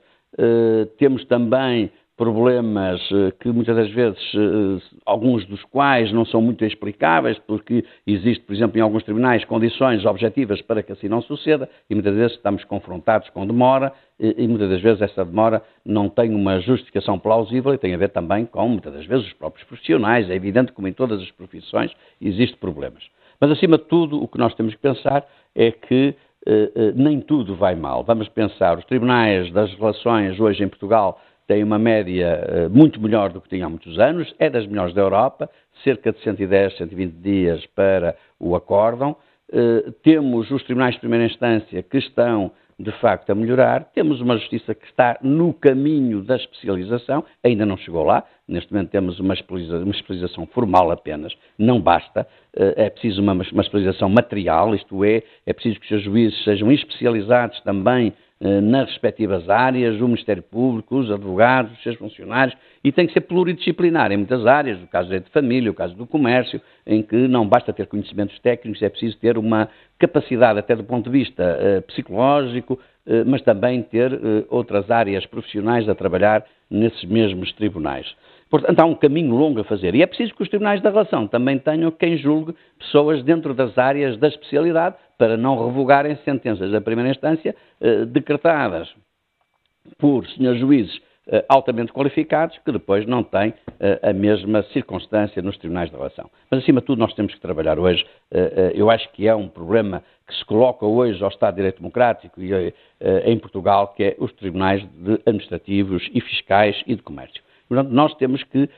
[0.99, 6.65] temos também problemas eh, que muitas das vezes, eh, alguns dos quais não são muito
[6.65, 11.69] explicáveis, porque existe, por exemplo, em alguns tribunais, condições objetivas para que assim não suceda,
[11.91, 16.35] e muitas vezes estamos confrontados com demora, e muitas das vezes essa demora não tem
[16.35, 20.31] uma justificação plausível e tem a ver também com, muitas das vezes, os próprios profissionais.
[20.31, 23.05] É evidente que, como em todas as profissões, existem problemas.
[23.39, 26.15] Mas, acima de tudo, o que nós temos que pensar é que
[26.47, 28.03] eh, nem tudo vai mal.
[28.05, 33.33] Vamos pensar, os tribunais das relações hoje em Portugal tem uma média uh, muito melhor
[33.33, 35.49] do que tinha há muitos anos, é das melhores da Europa,
[35.85, 39.17] cerca de 110, 120 dias para o acórdão.
[39.53, 43.85] Uh, temos os tribunais de primeira instância que estão, de facto, a melhorar.
[43.95, 48.25] Temos uma justiça que está no caminho da especialização, ainda não chegou lá.
[48.49, 52.27] Neste momento temos uma especialização, formal apenas, não basta.
[52.57, 57.61] Uh, é preciso uma, especialização material, isto é, é preciso que os juízes sejam especializados
[57.61, 63.07] também eh, nas respectivas áreas, o Ministério Público, os advogados, os seus funcionários, e tem
[63.07, 66.61] que ser pluridisciplinar em muitas áreas, o caso direito de família, o caso do comércio,
[66.87, 71.11] em que não basta ter conhecimentos técnicos, é preciso ter uma capacidade, até do ponto
[71.11, 72.79] de vista uh, psicológico,
[73.25, 74.21] mas também ter
[74.51, 78.05] outras áreas profissionais a trabalhar nesses mesmos tribunais.
[78.51, 79.95] Portanto, há um caminho longo a fazer.
[79.95, 83.77] E é preciso que os tribunais da relação também tenham quem julgue pessoas dentro das
[83.79, 88.89] áreas da especialidade para não revogarem sentenças da primeira instância eh, decretadas
[89.99, 95.57] por senhores juízes eh, altamente qualificados que depois não têm eh, a mesma circunstância nos
[95.57, 96.31] tribunais da relação.
[96.51, 98.05] Mas, acima de tudo, nós temos que trabalhar hoje.
[98.75, 102.43] Eu acho que é um problema que se coloca hoje ao Estado de Direito Democrático
[102.43, 102.75] e
[103.25, 104.85] em Portugal, que é os tribunais
[105.25, 107.43] administrativos e fiscais e de comércio.
[107.69, 108.69] Portanto, nós temos que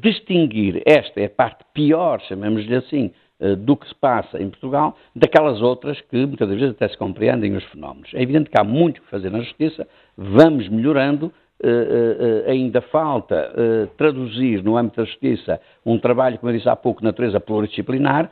[0.00, 3.12] distinguir, esta é a parte pior, chamemos-lhe assim,
[3.58, 7.64] do que se passa em Portugal, daquelas outras que muitas vezes até se compreendem os
[7.64, 8.10] fenómenos.
[8.14, 13.50] É evidente que há muito que fazer na Justiça, vamos melhorando, Uh, uh, ainda falta
[13.96, 18.30] traduzir no âmbito da justiça um trabalho, como eu disse há pouco, de natureza pluridisciplinar.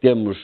[0.00, 0.36] temos,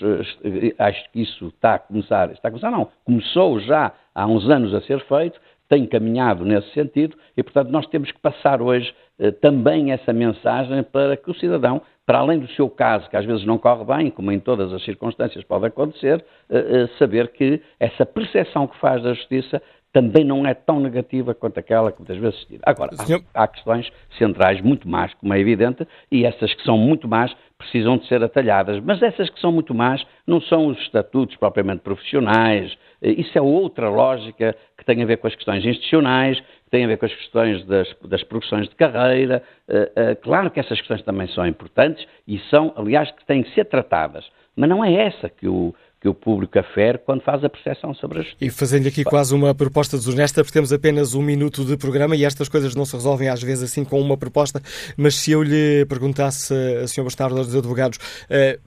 [0.79, 4.75] acho que isso está a começar, está a começar não, começou já há uns anos
[4.75, 8.95] a ser feito, tem caminhado nesse sentido e, portanto, nós temos que passar hoje eh,
[9.41, 13.45] também essa mensagem para que o cidadão, para além do seu caso, que às vezes
[13.45, 18.07] não corre bem, como em todas as circunstâncias pode acontecer, eh, eh, saber que essa
[18.07, 19.61] percepção que faz da justiça
[19.93, 22.63] também não é tão negativa quanto aquela que muitas vezes se tira.
[22.65, 23.23] Agora, Senhor...
[23.35, 27.35] há, há, questões centrais muito mais, como é evidente, e essas que são muito mais
[27.59, 28.81] precisam de ser atalhadas.
[28.81, 33.43] Mas essas que são muito más não são os estatutos propriamente profissionais, eh, isso é
[33.43, 37.15] outra lógica que tem a ver com as questões institucionais, tem a ver com as
[37.15, 39.43] questões das, das progressões de carreira.
[39.69, 43.55] Uh, uh, claro que essas questões também são importantes e são, aliás, que têm que
[43.55, 44.25] ser tratadas.
[44.57, 48.19] Mas não é essa que o, que o público afere quando faz a percepção sobre
[48.19, 48.45] a justiça.
[48.45, 52.25] E fazendo aqui quase uma proposta desonesta, porque temos apenas um minuto de programa e
[52.25, 54.61] estas coisas não se resolvem às vezes assim com uma proposta,
[54.97, 56.53] mas se eu lhe perguntasse,
[56.83, 57.05] a Sr.
[57.05, 57.99] Bastardo dos Advogados,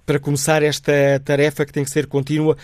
[0.05, 2.55] para começar esta tarefa que tem que ser contínua,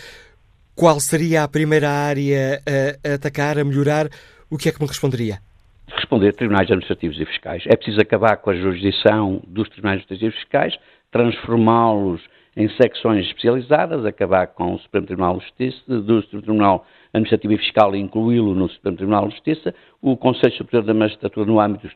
[0.74, 2.62] qual seria a primeira área
[3.04, 4.08] a, atacar, a melhorar?
[4.50, 5.40] O que é que me responderia?
[5.88, 7.62] Responder tribunais administrativos e fiscais.
[7.66, 10.78] É preciso acabar com a jurisdição dos tribunais administrativos e fiscais,
[11.10, 12.22] transformá-los
[12.56, 17.94] em secções especializadas, acabar com o Supremo Tribunal de Justiça, do Tribunal Administrativo e Fiscal
[17.94, 21.86] e incluí-lo no Supremo Tribunal de Justiça, o Conselho Superior da Magistratura no âmbito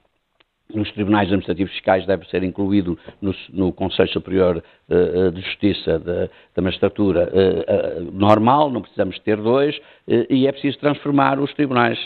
[0.74, 6.62] nos tribunais administrativos fiscais deve ser incluído no, no Conselho Superior uh, de Justiça da,
[6.62, 11.98] Magistratura uh, uh, normal, não precisamos ter dois, e é preciso transformar os tribunais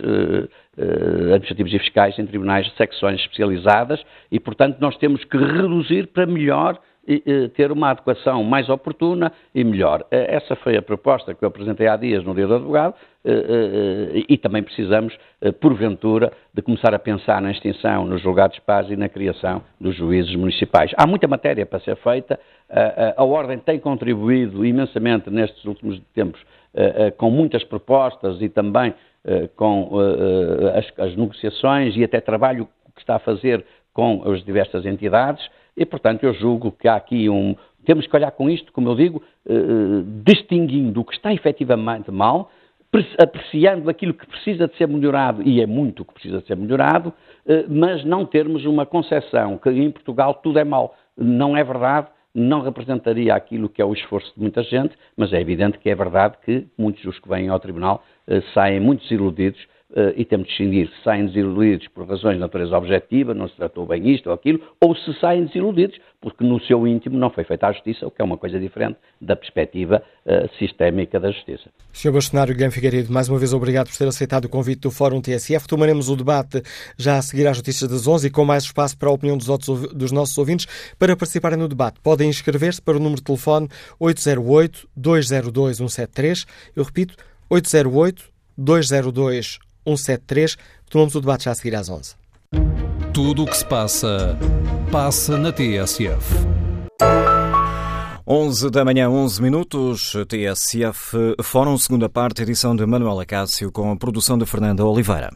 [1.33, 6.27] administrativos e fiscais em tribunais de secções especializadas e, portanto, nós temos que reduzir para
[6.27, 10.05] melhor e, ter uma adequação mais oportuna e melhor.
[10.11, 14.23] Essa foi a proposta que eu apresentei há dias no Dia do Advogado eh, eh,
[14.29, 18.89] e também precisamos, eh, porventura, de começar a pensar na extinção nos julgados de paz
[18.89, 20.93] e na criação dos juízes municipais.
[20.97, 22.39] Há muita matéria para ser feita,
[23.17, 26.41] a Ordem tem contribuído imensamente nestes últimos tempos
[27.17, 28.93] com muitas propostas e também
[29.55, 29.91] com
[30.99, 36.25] as negociações e até trabalho que está a fazer com as diversas entidades e, portanto,
[36.25, 37.55] eu julgo que há aqui um.
[37.85, 39.23] Temos que olhar com isto, como eu digo,
[40.25, 42.51] distinguindo o que está efetivamente mal
[43.19, 47.13] apreciando aquilo que precisa de ser melhorado, e é muito que precisa de ser melhorado,
[47.47, 50.95] eh, mas não termos uma concepção que em Portugal tudo é mau.
[51.17, 55.41] Não é verdade, não representaria aquilo que é o esforço de muita gente, mas é
[55.41, 59.61] evidente que é verdade que muitos dos que vêm ao Tribunal eh, saem muito desiludidos
[60.17, 63.87] e temos de distinguir se saem desiludidos por razões de natureza objetiva, não se tratou
[63.87, 67.69] bem isto ou aquilo, ou se saem desiludidos porque no seu íntimo não foi feita
[67.69, 71.71] a justiça, o que é uma coisa diferente da perspectiva uh, sistémica da justiça.
[71.93, 72.11] Sr.
[72.11, 75.69] Bastonário Guilherme Figueiredo, mais uma vez obrigado por ter aceitado o convite do Fórum TSF.
[75.69, 76.61] Tomaremos o debate
[76.99, 79.49] já a seguir às notícias das 11 e com mais espaço para a opinião dos,
[79.49, 80.67] outros, dos nossos ouvintes.
[80.99, 83.69] Para participarem no debate, podem inscrever-se para o número de telefone
[84.01, 86.45] 808-202-173.
[86.75, 87.15] Eu repito,
[87.49, 90.57] 808 202 173.
[90.91, 92.15] Tomamos o debate já a seguir às 11.
[93.13, 94.39] Tudo o que se passa,
[94.91, 96.35] passa na TSF.
[98.29, 103.97] 11 da manhã, 11 minutos, TSF Fórum, segunda parte, edição de Manuela Cássio, com a
[103.97, 105.31] produção de Fernanda Oliveira.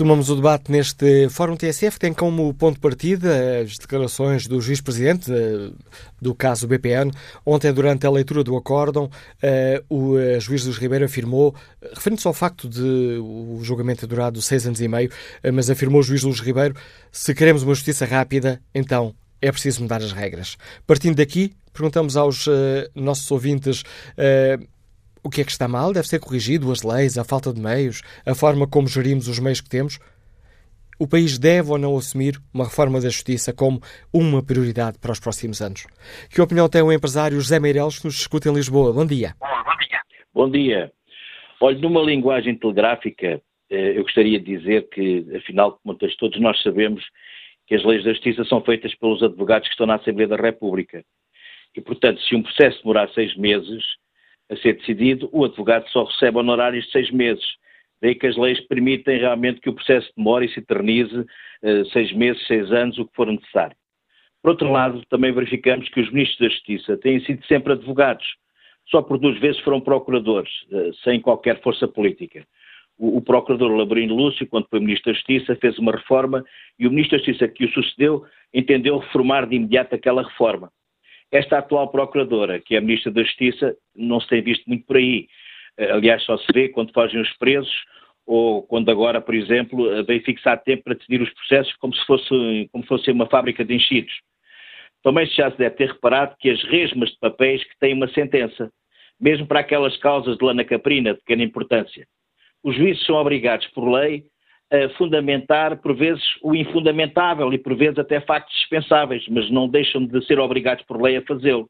[0.00, 5.30] Tomamos o debate neste Fórum TSF, tem como ponto de partida as declarações do juiz-presidente
[5.30, 5.72] eh,
[6.18, 7.12] do caso BPN.
[7.44, 9.10] Ontem, durante a leitura do acórdão,
[9.42, 11.54] eh, o eh, juiz Luís Ribeiro afirmou,
[11.94, 15.10] referindo-se ao facto de o julgamento ter durado seis anos e meio,
[15.52, 16.74] mas afirmou o juiz Luís Ribeiro,
[17.12, 20.56] se queremos uma justiça rápida, então é preciso mudar as regras.
[20.86, 22.46] Partindo daqui, perguntamos aos
[22.94, 23.84] nossos ouvintes
[25.22, 25.92] O que é que está mal?
[25.92, 29.60] Deve ser corrigido as leis, a falta de meios, a forma como gerimos os meios
[29.60, 29.98] que temos?
[30.98, 33.80] O país deve ou não assumir uma reforma da justiça como
[34.12, 35.86] uma prioridade para os próximos anos?
[36.30, 38.92] Que opinião tem o empresário José Meireles que nos escuta em Lisboa?
[38.92, 39.34] Bom dia.
[39.40, 40.00] Bom dia.
[40.32, 40.92] Bom dia.
[41.60, 47.04] Olha, numa linguagem telegráfica, eh, eu gostaria de dizer que, afinal contas, todos nós sabemos
[47.66, 51.04] que as leis da justiça são feitas pelos advogados que estão na Assembleia da República.
[51.76, 53.82] E, portanto, se um processo demorar seis meses
[54.50, 57.44] a ser decidido, o advogado só recebe honorários de seis meses.
[58.02, 61.24] Daí que as leis permitem realmente que o processo demore e se eternize
[61.62, 63.76] eh, seis meses, seis anos, o que for necessário.
[64.42, 68.26] Por outro lado, também verificamos que os ministros da Justiça têm sido sempre advogados.
[68.88, 72.44] Só por duas vezes foram procuradores, eh, sem qualquer força política.
[72.98, 76.44] O, o procurador Labrino Lúcio, quando foi ministro da Justiça, fez uma reforma
[76.78, 80.72] e o ministro da Justiça que o sucedeu entendeu reformar de imediato aquela reforma.
[81.32, 84.96] Esta atual procuradora, que é a ministra da Justiça, não se tem visto muito por
[84.96, 85.28] aí.
[85.76, 87.72] Eh, aliás, só se vê quando fogem os presos
[88.26, 92.04] ou quando agora, por exemplo, eh, vem fixar tempo para decidir os processos como se
[92.04, 94.12] fosse, como fosse uma fábrica de enchidos.
[95.02, 98.70] Também já se deve ter reparado que as resmas de papéis que têm uma sentença,
[99.20, 102.06] mesmo para aquelas causas de lana caprina de pequena importância.
[102.62, 104.24] Os juízes são obrigados por lei
[104.96, 110.24] fundamentar, por vezes, o infundamentável e, por vezes, até factos dispensáveis, mas não deixam de
[110.26, 111.68] ser obrigados por lei a fazê-lo.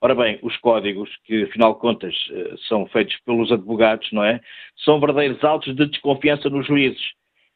[0.00, 4.40] Ora bem, os códigos, que afinal de contas eh, são feitos pelos advogados, não é?
[4.84, 7.00] São verdadeiros autos de desconfiança nos juízes.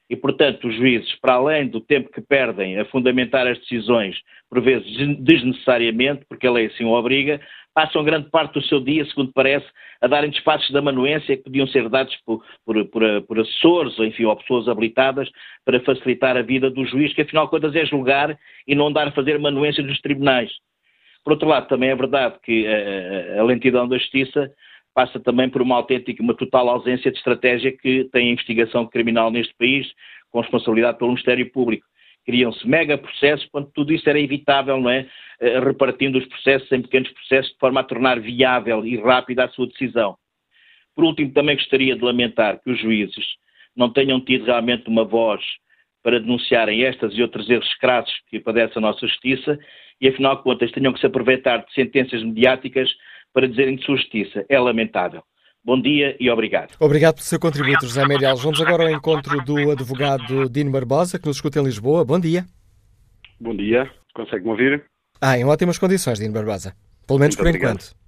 [0.08, 4.16] E, portanto, os juízes, para além do tempo que perdem a fundamentar as decisões,
[4.48, 4.86] por vezes
[5.18, 7.40] desnecessariamente, porque a lei assim o obriga,
[7.74, 9.66] passam grande parte do seu dia, segundo parece,
[10.00, 14.06] a darem despachos da manuência que podiam ser dados por, por, por, por assessores, ou
[14.06, 15.28] enfim, ou pessoas habilitadas
[15.64, 19.08] para facilitar a vida do juiz, que afinal de contas é julgar e não dar
[19.08, 20.50] a fazer manuência dos tribunais.
[21.22, 24.50] Por outro lado, também é verdade que a, a lentidão da justiça
[24.96, 29.30] passa também por uma autêntica, uma total ausência de estratégia que tem a investigação criminal
[29.30, 29.86] neste país,
[30.30, 31.86] com responsabilidade pelo Ministério Público.
[32.24, 35.06] Criam-se mega processos, quando tudo isso era evitável, não é?
[35.38, 39.48] Eh, repartindo os processos em pequenos processos de forma a tornar viável e rápida a
[39.50, 40.16] sua decisão.
[40.94, 43.26] Por último, também gostaria de lamentar que os juízes
[43.76, 45.42] não tenham tido realmente uma voz
[46.02, 49.58] para denunciarem estas e outros erros crassos que padece a nossa justiça
[50.00, 52.88] e, afinal de contas, tenham que se aproveitar de sentenças mediáticas
[53.36, 54.46] para dizerem de sua justiça.
[54.48, 55.22] É lamentável.
[55.62, 56.74] Bom dia e obrigado.
[56.80, 58.42] Obrigado pelo seu contributo, José Meireles.
[58.42, 62.02] Vamos agora ao encontro do advogado Dino Barbosa, que nos escuta em Lisboa.
[62.02, 62.46] Bom dia.
[63.38, 63.90] Bom dia.
[64.14, 64.84] Consegue-me ouvir?
[65.20, 66.72] Ah, em ótimas condições, Dino Barbosa.
[67.06, 67.74] Pelo menos Muito por obrigado.
[67.74, 68.06] enquanto.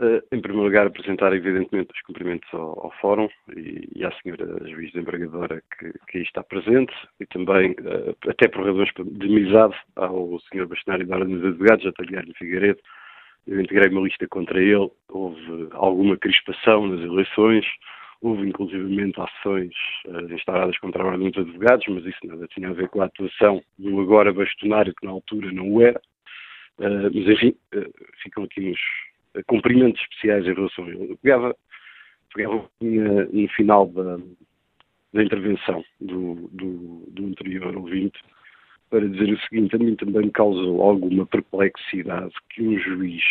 [0.00, 4.46] Uh, em primeiro lugar, apresentar evidentemente os cumprimentos ao, ao Fórum e, e, à senhora
[4.68, 9.74] juiz desembargadora que, que aí está presente e também, uh, até por razões de amizade,
[9.96, 12.80] ao senhor bastonário da Ordem dos Advogados, Ataliano Figueiredo.
[13.46, 17.66] Eu integrei uma lista contra ele, houve alguma crispação nas eleições,
[18.20, 19.74] houve inclusivamente ações
[20.06, 23.60] uh, instauradas contra a dos Advogados, mas isso nada tinha a ver com a atuação
[23.78, 26.00] do agora bastonário, que na altura não o era.
[26.78, 31.10] Uh, mas enfim, uh, ficam aqui uns cumprimentos especiais em relação a ele.
[31.10, 31.56] Eu pegava,
[32.32, 34.18] pegava no final da,
[35.12, 38.18] da intervenção do, do, do, anterior ouvinte
[38.92, 43.24] para dizer o seguinte: a mim também me causou alguma perplexidade que um juiz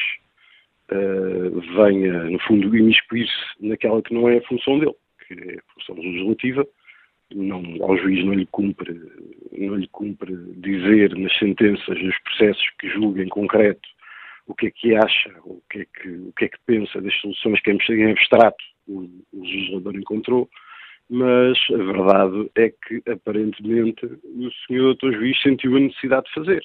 [0.91, 4.95] uh, venha, no fundo, imiscuir-se naquela que não é a função dele,
[5.27, 6.67] que é a função legislativa.
[7.33, 8.99] Não, ao juiz não lhe cumpre
[9.57, 13.87] não lhe cumpre dizer nas sentenças, nos processos que julga em concreto,
[14.47, 17.13] o que é que acha, o que é que, o que, é que pensa das
[17.21, 20.49] soluções que em abstrato o, o legislador encontrou,
[21.11, 26.63] mas a verdade é que aparentemente o senhor doutor juiz sentiu a necessidade de fazer.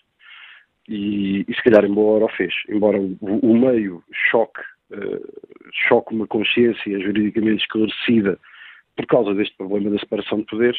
[0.89, 4.61] E, e se calhar embora o fez, embora o, o meio choque,
[4.93, 8.39] uh, choque uma consciência juridicamente esclarecida
[8.95, 10.79] por causa deste problema da separação de poderes,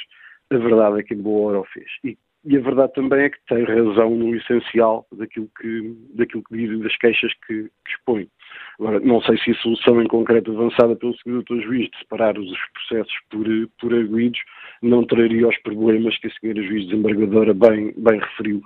[0.49, 1.87] a verdade é que em boa hora o fez.
[2.05, 6.55] E e a verdade também é que tem razão no essencial daquilo que, daquilo que
[6.55, 8.29] diz das queixas que, que expõe.
[8.79, 11.43] Agora, não sei se a solução em concreto avançada pelo Sr.
[11.43, 11.61] Dr.
[11.61, 13.45] Juiz de separar os processos por,
[13.81, 14.39] por arguídos
[14.81, 16.63] não traria os problemas que a Sra.
[16.63, 18.61] Juiz Desembargadora bem, bem referiu.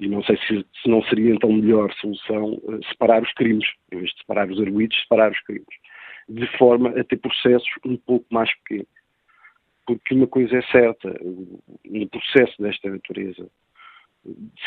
[0.00, 3.98] E não sei se, se não seria então melhor solução uh, separar os crimes, em
[3.98, 5.66] vez de separar os arguídos, separar os crimes.
[6.28, 9.03] De forma a ter processos um pouco mais pequenos
[9.86, 11.14] porque uma coisa é certa,
[11.84, 13.46] no processo desta natureza,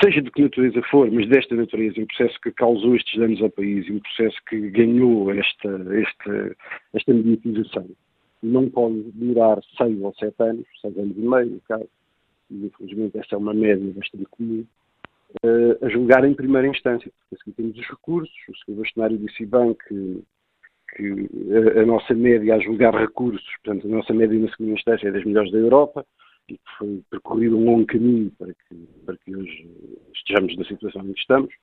[0.03, 3.49] seja de que natureza for, mas desta natureza, um processo que causou estes danos ao
[3.49, 6.55] país, um processo que ganhou esta, esta,
[6.93, 7.87] esta mediatização,
[8.43, 11.89] não pode durar seis ou sete anos, seis anos e meio, no caso,
[12.51, 14.65] e infelizmente esta é uma média bastante comum,
[15.43, 17.11] uh, a julgar em primeira instância.
[17.11, 18.77] Porque assim temos os recursos, o Sr.
[18.77, 20.23] Bastonário disse bem que
[20.95, 21.29] que
[21.77, 25.11] a, a, nossa média a julgar recursos, portanto, a nossa média na segunda instância é
[25.11, 26.05] das melhores da Europa
[26.49, 28.75] e que foi percorrido um longo caminho para que,
[29.05, 29.69] para que hoje
[30.15, 31.53] estejamos na situação em que estamos,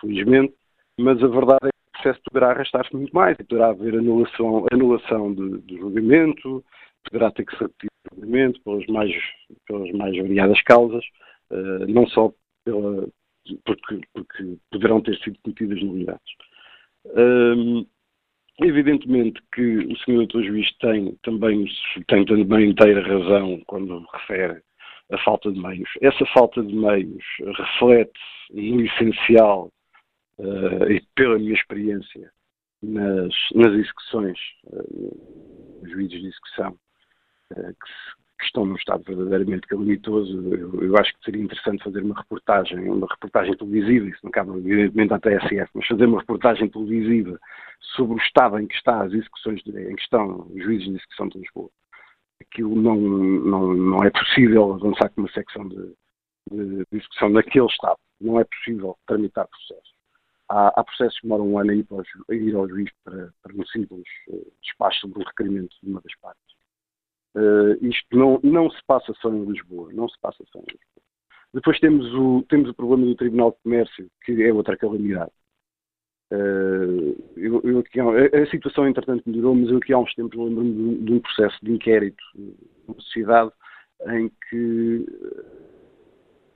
[0.00, 0.54] felizmente,
[0.98, 4.66] mas a verdade é que o processo poderá arrastar-se muito mais e poderá haver anulação,
[4.72, 6.64] anulação de, de julgamento,
[7.04, 9.12] poderá ter que se repetir o julgamento pelas mais,
[9.66, 11.04] pelas mais variadas causas,
[11.50, 12.32] uh, não só
[12.64, 13.08] pela,
[13.64, 16.34] porque, porque poderão ter sido cometidas nulidades.
[17.06, 17.86] Um,
[18.62, 20.16] evidentemente que o Sr.
[20.16, 21.64] Doutor Juiz tem também,
[22.08, 24.62] tem também inteira razão quando refere
[25.12, 25.88] a falta de meios.
[26.00, 27.24] Essa falta de meios
[27.58, 28.20] reflete
[28.52, 29.72] no essencial,
[30.38, 32.30] uh, e pela minha experiência,
[32.82, 36.76] nas, nas execuções, uh, juízes de execução,
[37.52, 40.54] uh, que, que estão num estado verdadeiramente calamitoso.
[40.54, 44.50] Eu, eu, acho que seria interessante fazer uma reportagem, uma reportagem televisiva, isso não cabe
[44.50, 47.38] evidentemente à TSF, mas fazer uma reportagem televisiva
[47.94, 50.96] sobre o estado em que está as execuções, de, em que estão os juízes de
[50.96, 51.70] execução de Lisboa.
[52.40, 55.94] Aquilo não, não, não é possível avançar com uma secção de,
[56.50, 57.98] de, de execução naquele estado.
[58.20, 59.90] Não é possível tramitar processos.
[60.48, 64.02] Há, há, processos que demoram um ano a ir, ao juiz para, para um simples
[64.28, 66.49] uh, despacho sobre um requerimento de uma das partes.
[67.34, 71.00] Uh, isto não, não se passa só em Lisboa, não se passa só em Lisboa.
[71.52, 75.30] Depois temos o, temos o problema do Tribunal de Comércio, que é outra calamidade.
[76.32, 80.38] Uh, eu, eu aqui, a, a, situação, entretanto, melhorou, mas eu aqui há uns tempos
[80.38, 82.22] lembro-me de, de, um processo de inquérito
[82.88, 83.50] na sociedade
[84.08, 85.06] em que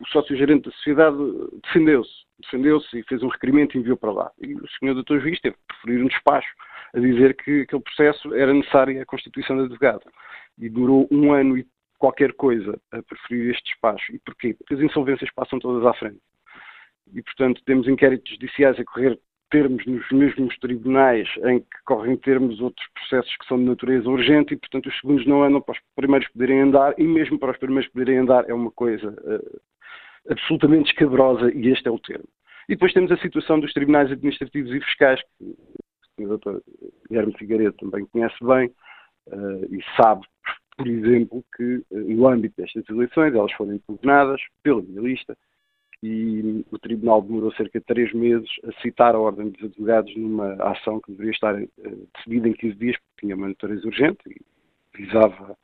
[0.01, 1.17] o sócio-gerente da sociedade
[1.65, 4.33] defendeu-se, defendeu-se e fez um requerimento e enviou para lá.
[4.41, 6.49] E o senhor doutor juiz teve que preferir um despacho
[6.95, 10.03] a dizer que aquele processo era necessário a constituição de advogado
[10.59, 11.67] e durou um ano e
[11.99, 14.15] qualquer coisa a preferir este despacho.
[14.15, 14.55] E porquê?
[14.55, 16.21] Porque as insolvências passam todas à frente.
[17.13, 19.19] E, portanto, temos inquéritos judiciais a correr
[19.51, 24.55] termos nos mesmos tribunais em que correm termos outros processos que são de natureza urgente
[24.55, 27.59] e, portanto, os segundos não andam para os primeiros poderem andar e mesmo para os
[27.59, 29.61] primeiros poderem andar é uma coisa uh,
[30.31, 32.29] absolutamente escabrosa e este é o termo.
[32.69, 35.55] E depois temos a situação dos tribunais administrativos e fiscais, que
[36.19, 36.61] o Dr.
[37.09, 38.69] Guilherme Figueiredo também conhece bem,
[39.29, 40.27] uh, e sabe,
[40.77, 45.37] por exemplo, que uh, no âmbito destas eleições elas foram impugnadas pela minha lista
[46.03, 50.53] e o Tribunal demorou cerca de três meses a citar a Ordem dos Advogados numa
[50.71, 54.41] ação que deveria estar uh, decidida em 15 dias, porque tinha uma natureza urgente e
[54.97, 55.57] visava,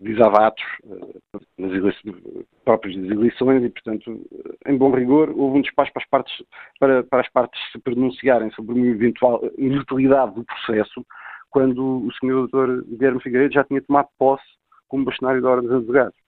[0.00, 1.20] visava atos uh,
[1.58, 2.16] nas eleições,
[2.64, 4.26] próprios das eleições e, portanto,
[4.66, 6.46] em bom rigor, houve um despacho para as partes,
[6.78, 11.04] para, para as partes se pronunciarem sobre uma eventual inutilidade do processo
[11.50, 12.48] quando o Sr.
[12.48, 12.84] Dr.
[12.88, 14.44] Guilherme Figueiredo já tinha tomado posse
[14.88, 16.18] como bastonário da Ordem dos Advogados.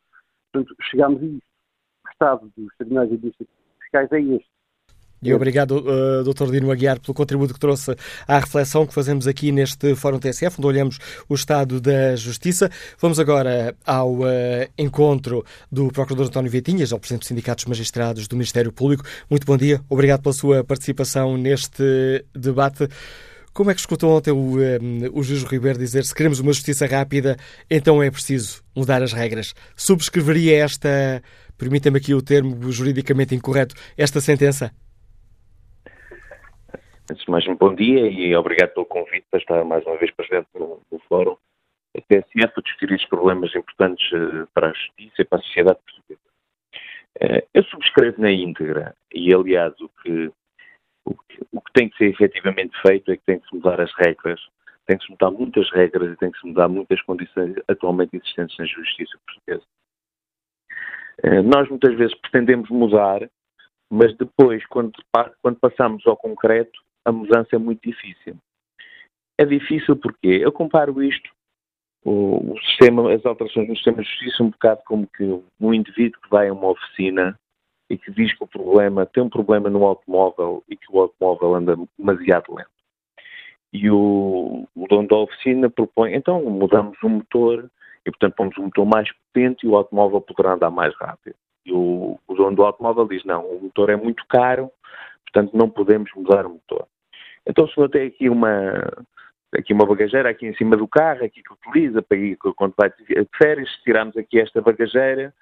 [0.52, 1.46] Portanto, chegámos a isso.
[2.06, 4.55] O estado dos tribunais administrativos fiscais é este.
[5.22, 6.50] E obrigado, uh, Dr.
[6.50, 7.96] Dino Aguiar, pelo contributo que trouxe
[8.28, 10.98] à reflexão que fazemos aqui neste Fórum TSF, onde olhamos
[11.28, 12.70] o estado da Justiça.
[13.00, 14.24] Vamos agora ao uh,
[14.76, 19.04] encontro do Procurador António Vitinhas, ao Presidente dos Sindicatos Magistrados do Ministério Público.
[19.28, 22.86] Muito bom dia, obrigado pela sua participação neste debate.
[23.56, 26.52] Como é que escutou ontem o, um, eh, o Juiz Ribeiro dizer se queremos uma
[26.52, 27.38] justiça rápida,
[27.70, 29.54] então é preciso mudar as regras?
[29.74, 31.22] Subscreveria esta,
[31.56, 34.70] permita-me aqui o termo juridicamente incorreto, esta sentença?
[37.08, 40.10] Antes de mais, um bom dia e obrigado pelo convite para estar mais uma vez
[40.10, 41.36] presente no, no Fórum
[41.96, 45.78] a TSF para discutir estes problemas importantes uh, para a justiça e para a sociedade
[45.84, 46.20] portuguesa.
[47.22, 50.32] Uh, eu subscrevo na íntegra e, aliás, o que
[51.04, 53.80] o que, o que tem que ser efetivamente feito é que tem que se mudar
[53.80, 54.40] as regras,
[54.86, 58.58] tem que se mudar muitas regras e tem que se mudar muitas condições atualmente existentes
[58.58, 59.64] na justiça portuguesa.
[61.22, 63.30] Eh, nós muitas vezes pretendemos mudar,
[63.88, 64.92] mas depois, quando,
[65.40, 68.36] quando passamos ao concreto, a mudança é muito difícil.
[69.38, 71.30] É difícil porque eu comparo isto,
[72.04, 75.24] o, o, sistema, as alterações no sistema de justiça, um bocado como que
[75.60, 77.38] um indivíduo que vai a uma oficina
[77.88, 81.54] e que diz que o problema tem um problema no automóvel e que o automóvel
[81.54, 82.70] anda demasiado lento.
[83.72, 87.70] E o, o dono da oficina propõe, então mudamos o motor
[88.04, 91.36] e, portanto, pomos um motor mais potente e o automóvel poderá andar mais rápido.
[91.64, 94.70] E o, o dono do automóvel diz, não, o motor é muito caro,
[95.24, 96.86] portanto não podemos mudar o motor.
[97.46, 98.82] Então senhor tem aqui uma,
[99.54, 102.90] aqui uma bagageira aqui em cima do carro, aqui que utiliza para ir quando vai
[102.90, 105.32] de férias, se tirarmos aqui esta bagageira,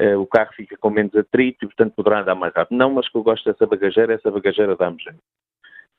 [0.00, 2.76] uh, o carro fica com menos atrito e, portanto, poderá andar mais rápido.
[2.76, 5.18] Não, mas que eu gosto dessa bagageira, essa bagageira dá-me jeito.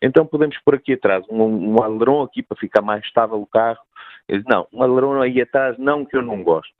[0.01, 3.79] Então podemos pôr aqui atrás um, um alerão aqui para ficar mais estável o carro.
[4.47, 6.73] Não, um alerão aí atrás não, que eu não gosto.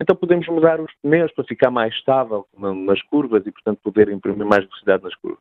[0.00, 4.44] Então podemos mudar os pneus para ficar mais estável nas curvas e, portanto, poder imprimir
[4.44, 5.38] mais velocidade nas curvas.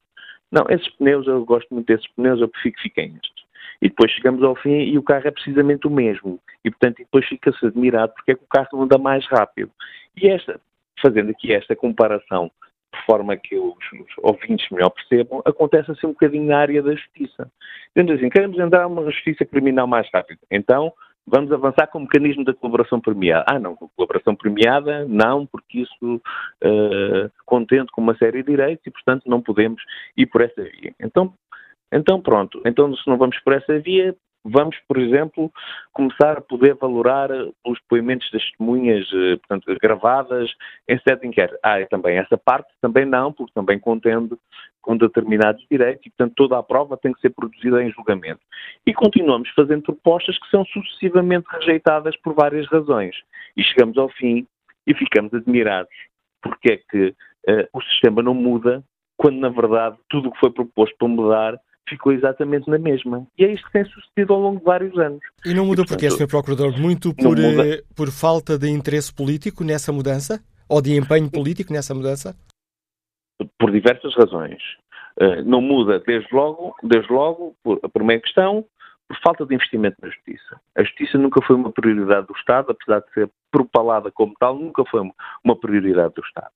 [0.52, 3.41] Não, esses pneus, eu gosto muito desses pneus, eu prefiro que fiquem estes.
[3.82, 6.39] E depois chegamos ao fim e o carro é precisamente o mesmo.
[6.64, 9.72] E, portanto, depois fica-se admirado porque é que o carro anda mais rápido.
[10.16, 10.60] E esta,
[11.02, 12.52] fazendo aqui esta comparação
[12.93, 16.93] de forma que os, os, ouvintes melhor percebam, acontece assim um bocadinho na área da
[16.93, 17.49] justiça.
[17.95, 20.39] Dizendo assim, queremos entrar numa justiça criminal mais rápido.
[20.52, 20.93] Então,
[21.26, 23.45] vamos avançar com o mecanismo da colaboração premiada.
[23.47, 28.91] Ah, não, colaboração premiada, não, porque isso uh, contente com uma série de direitos e,
[28.91, 29.82] portanto, não podemos
[30.17, 30.93] ir por essa via.
[30.99, 31.34] Então,
[31.91, 32.61] então, pronto.
[32.65, 35.51] Então, se não vamos por essa via, vamos, por exemplo,
[35.93, 37.29] começar a poder valorar
[37.65, 40.51] os depoimentos das testemunhas, eh, portanto, gravadas
[40.87, 41.57] em sede de inquérito.
[41.63, 44.35] Ah, também essa parte também não, porque também contende
[44.81, 48.41] com determinados direitos e, portanto, toda a prova tem que ser produzida em julgamento.
[48.85, 53.15] E continuamos fazendo propostas que são sucessivamente rejeitadas por várias razões.
[53.55, 54.47] E chegamos ao fim
[54.87, 55.93] e ficamos admirados
[56.41, 58.83] porque é que uh, o sistema não muda
[59.15, 61.59] quando, na verdade, tudo o que foi proposto para mudar
[61.91, 63.27] ficou exatamente na mesma.
[63.37, 65.19] E é isto que tem sucedido ao longo de vários anos.
[65.45, 66.27] E não muda porque, Sr.
[66.27, 70.41] Procurador, muito por, eh, por falta de interesse político nessa mudança?
[70.69, 72.33] Ou de empenho político nessa mudança?
[73.59, 74.61] Por diversas razões.
[75.19, 78.65] Uh, não muda desde logo, desde logo, por, a primeira questão,
[79.05, 80.61] por falta de investimento na justiça.
[80.77, 84.85] A justiça nunca foi uma prioridade do Estado, apesar de ser propalada como tal, nunca
[84.85, 85.01] foi
[85.43, 86.51] uma prioridade do Estado.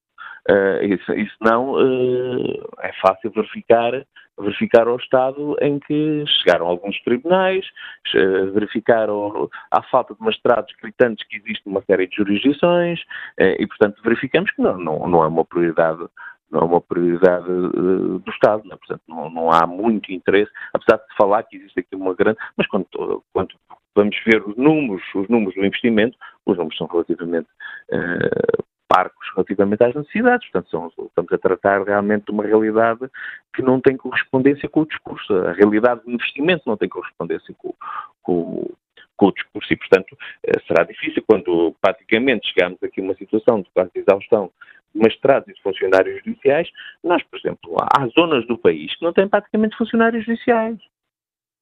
[0.50, 4.06] Uh, isso, isso, não uh, é fácil verificar,
[4.40, 7.66] verificar ao estado em que chegaram alguns tribunais,
[8.14, 13.00] uh, verificaram a falta de magistrados gritantes que existe uma série de jurisdições
[13.40, 16.06] e, portanto, verificamos que não, não, não é uma prioridade
[16.52, 18.76] não é uma prioridade do Estado, né?
[18.78, 22.68] portanto não, não, há muito interesse, apesar de falar que existe aqui uma grande, mas
[22.68, 22.86] quando,
[23.34, 23.56] quando
[23.96, 26.16] vamos ver os números, os números do investimento,
[26.46, 27.48] os números são relativamente
[27.92, 30.50] uh, parcos relativamente às necessidades.
[30.50, 33.10] Portanto, são, estamos a tratar realmente de uma realidade
[33.54, 35.34] que não tem correspondência com o discurso.
[35.34, 37.74] A realidade do investimento não tem correspondência com,
[38.22, 38.70] com,
[39.18, 43.62] com o discurso e, portanto, eh, será difícil quando praticamente chegarmos aqui a uma situação
[43.62, 44.52] de quase exaustão
[44.94, 46.70] de magistrados e de funcionários judiciais,
[47.04, 50.80] nós, por exemplo, há zonas do país que não têm praticamente funcionários judiciais.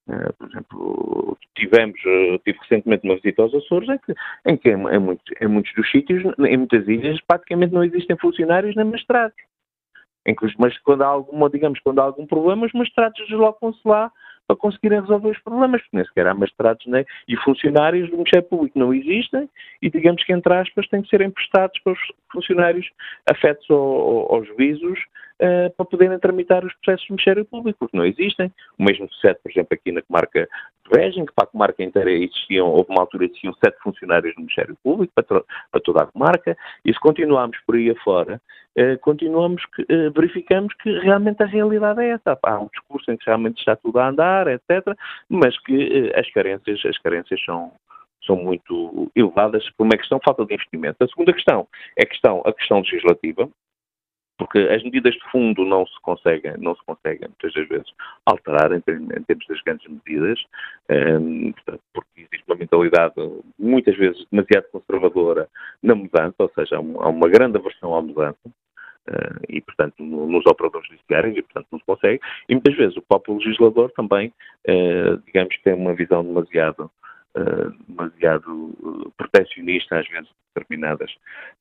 [0.10, 4.14] Eh, por exemplo, tivemos, eh, tive recentemente uma visita aos Açores, em que,
[4.46, 9.38] em, que muitos, muitos dos sítios, em muitas ilhas, praticamente não existem funcionários nem magistrados.
[10.26, 14.12] Em que, mas quando há alguma, digamos, quando há algum problema, os magistrados deslocam-se lá
[14.46, 17.06] para conseguirem resolver os problemas, porque nem sequer há magistrados né?
[17.28, 19.50] e funcionários do Ministério Público não existem
[19.82, 22.00] e, digamos que, entre aspas, têm que ser emprestados para os
[22.32, 22.90] funcionários
[23.30, 25.00] afetos ao, ao, aos juízos
[25.42, 28.52] uh, para poderem tramitar os processos do Ministério Público, porque não existem.
[28.78, 30.48] O mesmo sucede, por exemplo, aqui na comarca
[30.86, 34.42] de Regem, que para a comarca inteira existiam, houve uma altura existiam sete funcionários do
[34.42, 38.42] Ministério Público para, para toda a comarca, e se continuarmos por aí afora,
[38.78, 42.38] uh, continuamos, que, uh, verificamos que realmente a realidade é essa.
[42.44, 44.96] Há um discurso em que realmente está tudo a andar, etc.,
[45.30, 47.72] mas que as carências, as carências são,
[48.26, 51.04] são muito elevadas por uma questão de falta de investimento.
[51.04, 51.68] A segunda questão
[51.98, 53.50] é a questão, a questão legislativa,
[54.38, 57.88] porque as medidas de fundo não se conseguem, não se conseguem muitas das vezes
[58.26, 60.44] alterar em, em termos das grandes medidas,
[60.90, 61.54] um,
[61.94, 63.14] porque existe uma mentalidade
[63.60, 65.48] muitas vezes demasiado conservadora
[65.82, 68.38] na mudança, ou seja, há uma grande aversão à mudança.
[69.06, 72.22] Uh, e, portanto, no, nos operadores judiciários, e, portanto, não se consegue.
[72.48, 74.34] E, muitas vezes, o próprio legislador também,
[74.66, 76.90] uh, digamos tem uma visão demasiado
[77.36, 80.30] uh, demasiado protecionista às vezes
[80.74, 81.12] determinadas,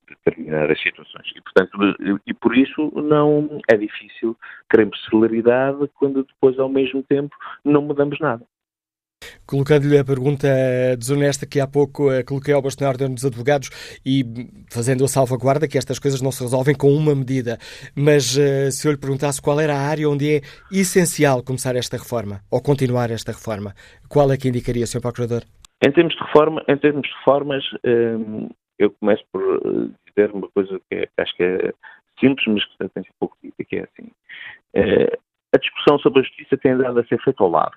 [0.09, 1.27] determinadas situações.
[1.37, 4.37] E, portanto, e por isso não é difícil
[4.71, 7.35] queremos celeridade quando depois, ao mesmo tempo,
[7.65, 8.45] não mudamos nada.
[9.47, 10.49] Colocando-lhe a pergunta
[10.99, 13.71] desonesta que há pouco uh, coloquei ao bastonar dos advogados
[14.05, 14.25] e
[14.69, 17.57] fazendo a salvaguarda que estas coisas não se resolvem com uma medida.
[17.95, 20.41] Mas uh, se eu lhe perguntasse qual era a área onde é
[20.73, 23.75] essencial começar esta reforma ou continuar esta reforma,
[24.09, 25.01] qual é que indicaria, Sr.
[25.01, 25.43] Procurador?
[25.85, 28.49] Em termos de reforma, em termos de reformas, hum,
[28.85, 31.73] eu começo por eh, dizer uma coisa que, é, que acho que é
[32.19, 34.11] simples, mas que tem sido pouco dita, que é assim.
[34.75, 35.19] Eh,
[35.55, 37.77] a discussão sobre a justiça tem andado a ser feita ao lado,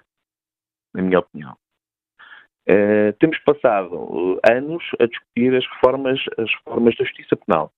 [0.93, 1.55] na minha opinião.
[2.67, 7.71] Uh, temos passado anos a discutir as reformas, as reformas da justiça penal.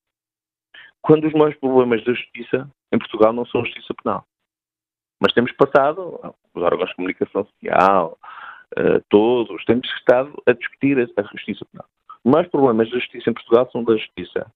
[1.01, 4.23] Quando os maiores problemas da justiça em Portugal não são a justiça penal.
[5.19, 8.17] Mas temos passado, os órgãos de comunicação social,
[9.09, 11.87] todos, temos estado a discutir a, a justiça penal.
[12.27, 14.51] Maiores problemas da justiça em Portugal são da justiça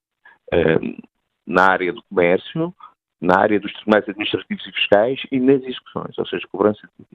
[0.53, 1.07] uh,
[1.47, 2.75] na área do comércio,
[3.21, 7.05] na área dos tribunais administrativos e fiscais e nas execuções, ou seja, cobrança de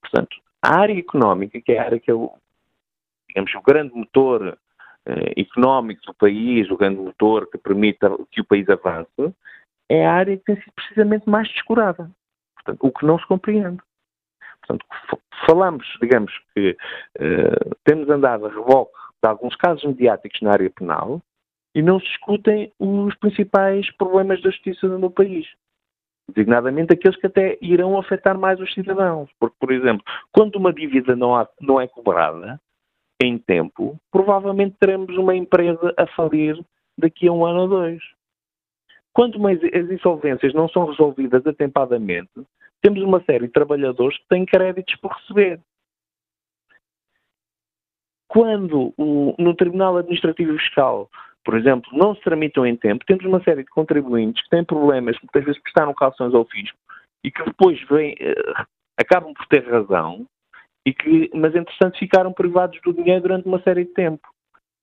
[0.00, 2.32] Portanto, a área económica, que é a área que é o,
[3.28, 4.56] digamos, o grande motor
[5.06, 7.98] uh, económico do país, o grande motor que permite
[8.32, 9.34] que o país avance,
[9.90, 12.10] é a área que tem sido precisamente mais descurada.
[12.54, 13.82] Portanto, o que não se compreende.
[14.60, 14.86] Portanto,
[15.46, 16.70] falamos, digamos que
[17.20, 21.20] uh, temos andado a reboque de alguns casos mediáticos na área penal
[21.74, 25.46] e não se discutem os principais problemas da justiça no país.
[26.28, 29.28] Designadamente aqueles que até irão afetar mais os cidadãos.
[29.38, 30.02] Porque, por exemplo,
[30.32, 32.60] quando uma dívida não, há, não é cobrada
[33.22, 36.58] em tempo, provavelmente teremos uma empresa a falir
[36.96, 38.02] daqui a um ano ou dois.
[39.12, 42.30] Quando as insolvências não são resolvidas atempadamente,
[42.82, 45.60] temos uma série de trabalhadores que têm créditos por receber.
[48.36, 48.92] Quando
[49.38, 51.08] no Tribunal Administrativo Fiscal,
[51.42, 55.16] por exemplo, não se tramitam em tempo, temos uma série de contribuintes que têm problemas,
[55.22, 56.76] muitas vezes prestaram calções ao fisco
[57.24, 58.66] e que depois vêm, uh,
[59.00, 60.26] acabam por ter razão,
[60.84, 64.28] e que, mas entretanto ficaram privados do dinheiro durante uma série de tempo.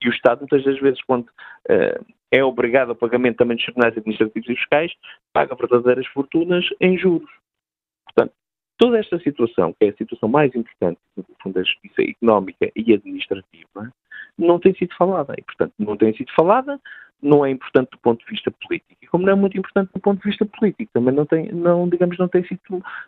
[0.03, 3.95] E o Estado, muitas das vezes, quando uh, é obrigado ao pagamento também dos tribunais
[3.95, 4.91] administrativos e fiscais,
[5.31, 7.29] paga verdadeiras fortunas em juros.
[8.05, 8.33] Portanto,
[8.77, 12.93] toda esta situação, que é a situação mais importante, no fundo, da justiça económica e
[12.93, 13.91] administrativa,
[14.37, 15.33] não tem sido falada.
[15.37, 16.79] E, portanto, não tem sido falada,
[17.21, 18.97] não é importante do ponto de vista político.
[19.01, 21.87] E como não é muito importante do ponto de vista político, também não tem, não,
[21.87, 22.59] digamos, não tem sido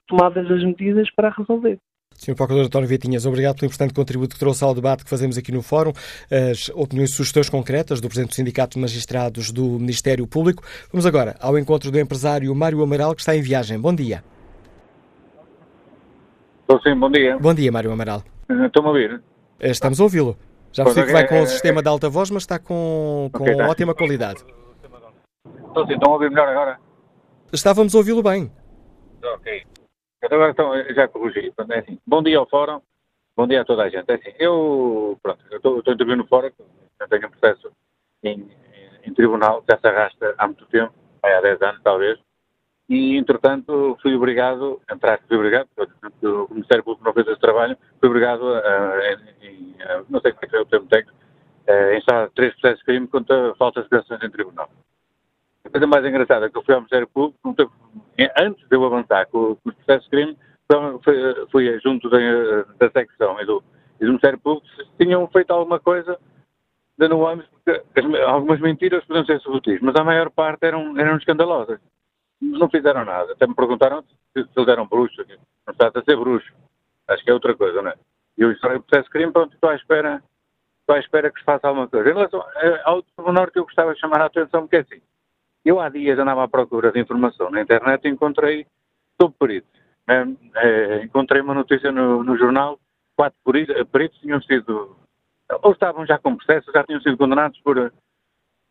[0.08, 1.78] tomadas as medidas para resolver.
[2.14, 2.34] Sr.
[2.34, 5.62] Procurador António Vitinhas, obrigado pelo importante contributo que trouxe ao debate que fazemos aqui no
[5.62, 5.92] Fórum,
[6.32, 10.64] as opiniões e sugestões concretas do Presidente do Sindicato de Magistrados do Ministério Público.
[10.94, 13.78] Vamos agora ao encontro do empresário Mário Amaral, que está em viagem.
[13.78, 14.24] Bom dia.
[16.68, 17.38] Estou sim, bom dia.
[17.38, 18.24] Bom dia, Mário Amaral.
[18.50, 19.22] Estão-me a ouvir?
[19.60, 20.36] Eh, estamos a ouvi-lo.
[20.72, 23.56] Já percebi que vai com o sistema de alta voz, mas está com, com okay,
[23.56, 23.70] tá.
[23.70, 24.44] ótima qualidade.
[25.68, 26.80] Estou sim, estão a ouvir melhor agora?
[27.54, 28.52] Estávamos a ouvi-lo bem.
[29.24, 29.64] Ok.
[30.24, 31.54] Agora então, já corrigi.
[31.70, 32.82] É assim, bom dia ao Fórum,
[33.38, 34.10] bom dia a toda a gente.
[34.10, 36.50] É assim, eu, pronto, eu estou, estou intervindo no Fórum,
[37.00, 37.72] eu tenho um processo
[38.24, 40.92] em, em, em, tribunal, já se arrasta há muito tempo,
[41.22, 42.20] há 10 anos talvez,
[42.88, 45.68] e entretanto fui obrigado, entrar, fui obrigado,
[46.22, 50.46] o Ministério Público não fez esse trabalho, fui obrigado a, a, a não sei como
[50.46, 51.18] é que é o termo técnico,
[51.68, 54.70] a instalar três processos de crime contra faltas de declarações em tribunal.
[55.66, 57.40] A coisa mais engraçada é que eu fui ao Ministério Público,
[58.38, 60.38] antes de eu avançar com, os processos de crime,
[61.04, 62.18] fui, fui junto da,
[62.80, 63.64] da secção e do,
[64.00, 66.20] e do Ministério Público se tinham feito alguma coisa
[66.98, 67.84] de âmbito, porque
[68.26, 71.80] algumas mentiras podiam ser subtis, mas a maior parte eram, eram escandalosas.
[72.52, 73.34] Não fizeram nada.
[73.34, 75.26] Até me perguntaram se, se eles eram bruxos.
[75.66, 76.52] Não está a ser bruxo.
[77.08, 77.96] Acho que é outra coisa, não é?
[78.38, 80.22] E eu disse, o processo de crime, pronto, estou à espera,
[80.82, 82.10] estou à espera que se faça alguma coisa.
[82.10, 82.44] Em relação
[82.84, 85.02] ao Tribunal que eu gostava de chamar a atenção, porque é assim,
[85.64, 88.68] eu há dias andava à procura de informação na internet e encontrei
[89.20, 89.70] sobre peritos.
[90.08, 90.26] É,
[90.56, 92.80] é, encontrei uma notícia no, no jornal,
[93.16, 93.40] quatro
[93.92, 94.96] peritos tinham sido,
[95.64, 97.92] ou estavam já com processo, já tinham sido condenados por,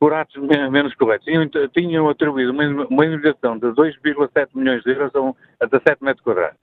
[0.05, 0.37] por atos
[0.71, 1.25] menos corretos.
[1.25, 5.11] Tinham, tinham atribuído uma, indenização de 2,7 milhões de euros
[5.61, 6.59] a, 17 metros quadrados.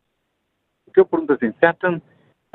[0.86, 2.02] O que eu pergunto assim, se há, se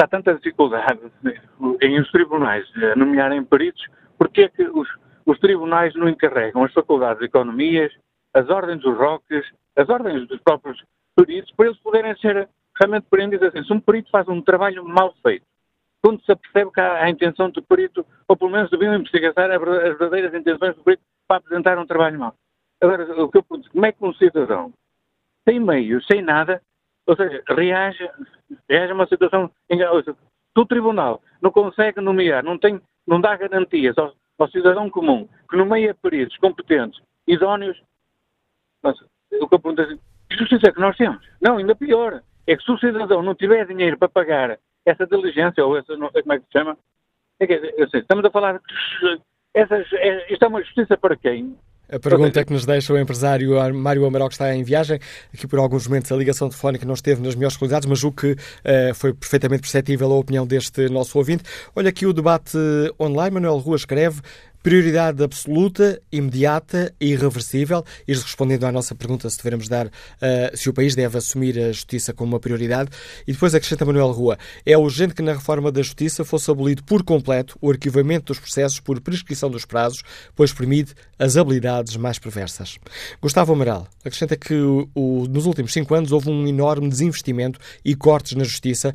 [0.01, 1.01] há tanta dificuldade
[1.83, 2.65] em os tribunais
[2.97, 3.85] nomearem peritos,
[4.17, 4.89] porquê é que os
[5.27, 7.93] os tribunais não encarregam as faculdades de economias,
[8.33, 10.81] as ordens dos roques, as ordens dos próprios
[11.17, 13.65] peritos, para eles poderem ser realmente prendidos assim.
[13.65, 15.45] Se um perito faz um trabalho mal feito,
[16.03, 19.61] quando se apercebe que há a intenção do perito, ou pelo menos deviam investigar as
[19.61, 22.35] verdadeiras intenções do perito para apresentar um trabalho mau.
[22.81, 24.73] Agora, o que eu pergunto, como é que um cidadão,
[25.49, 26.61] sem meios, sem nada,
[27.07, 28.09] ou seja, reage,
[28.69, 30.13] reage a uma situação enganosa.
[30.13, 35.29] Se o tribunal não consegue nomear, não, tem, não dá garantias aos, ao cidadão comum
[35.49, 37.81] que nomeia peritos competentes, idóneos,
[38.83, 39.01] mas,
[39.33, 41.25] o que eu pergunto é que justiça é que nós temos?
[41.41, 42.23] Não, ainda pior.
[42.47, 46.11] É que se o cidadão não tiver dinheiro para pagar essa diligência, ou essa, não
[46.11, 46.79] sei como é que se chama,
[47.41, 47.55] é que,
[47.99, 48.61] estamos a falar,
[49.53, 51.57] essas, é, isto é uma justiça para quem?
[51.89, 54.99] A pergunta que nos deixa o empresário Mário Amaral, que está em viagem.
[55.33, 58.33] Aqui por alguns momentos a ligação telefónica não esteve nas melhores qualidades, mas o que
[58.33, 61.45] uh, foi perfeitamente perceptível a opinião deste nosso ouvinte.
[61.77, 62.59] Olha aqui o debate
[63.01, 63.35] online.
[63.35, 64.21] Manuel Rua escreve
[64.67, 67.85] Prioridade absoluta, imediata e irreversível.
[68.09, 69.91] Isto respondendo à nossa pergunta se devemos dar, uh,
[70.57, 72.91] se o país deve assumir a justiça como uma prioridade.
[73.29, 74.37] E depois acrescenta Manuel Rua.
[74.67, 78.81] É urgente que na reforma da justiça fosse abolido por completo o arquivamento dos processos
[78.81, 80.03] por prescrição dos prazos,
[80.35, 82.77] pois permite as habilidades mais perversas.
[83.23, 87.95] Gustavo Amaral acrescenta que o, o, nos últimos cinco anos houve um enorme desinvestimento e
[87.95, 88.93] cortes na justiça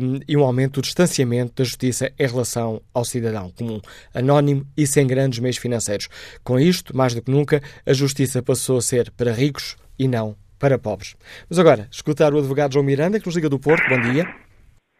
[0.00, 3.80] um, e um aumento do distanciamento da justiça em relação ao cidadão comum,
[4.14, 6.08] anónimo e sem grandes meios financeiros.
[6.44, 10.36] Com isto, mais do que nunca, a justiça passou a ser para ricos e não
[10.58, 11.16] para pobres.
[11.48, 13.88] Mas agora, escutar o advogado João Miranda, que nos liga do Porto.
[13.88, 14.24] Bom dia.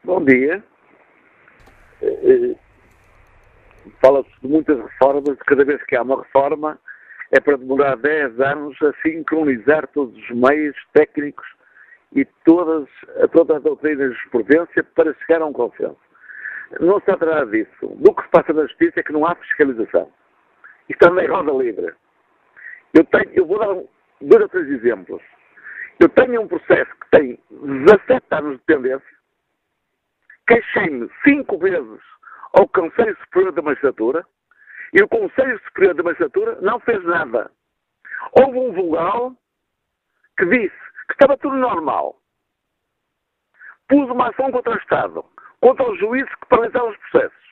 [0.05, 0.65] Bom dia.
[2.03, 2.57] Eh,
[4.01, 6.79] fala-se de muitas reformas, cada vez que há uma reforma
[7.31, 11.47] é para demorar 10 anos a sincronizar todos os meios técnicos
[12.13, 12.89] e todas,
[13.33, 16.10] toda a doutrina de jurisprudência para chegar a um consenso.
[16.79, 17.87] Não se trata nada disso.
[17.87, 20.13] Do que se passa na justiça é que não há fiscalização.
[20.89, 21.95] Isto é roda livre.
[22.95, 23.75] Eu, tenho, eu vou dar
[24.21, 25.23] dois ou três exemplos.
[26.01, 29.17] Eu tenho um processo que tem 17 anos de pendência,
[30.47, 32.01] queixei-me cinco vezes
[32.55, 34.27] ao Conselho Superior da Magistratura
[34.93, 37.51] e o Conselho Superior da Magistratura não fez nada.
[38.33, 39.31] Houve um vulgar
[40.39, 42.17] que disse que estava tudo normal.
[43.89, 45.25] Pus uma ação contra o Estado,
[45.61, 47.51] contra os juízes que paralisaram os processos.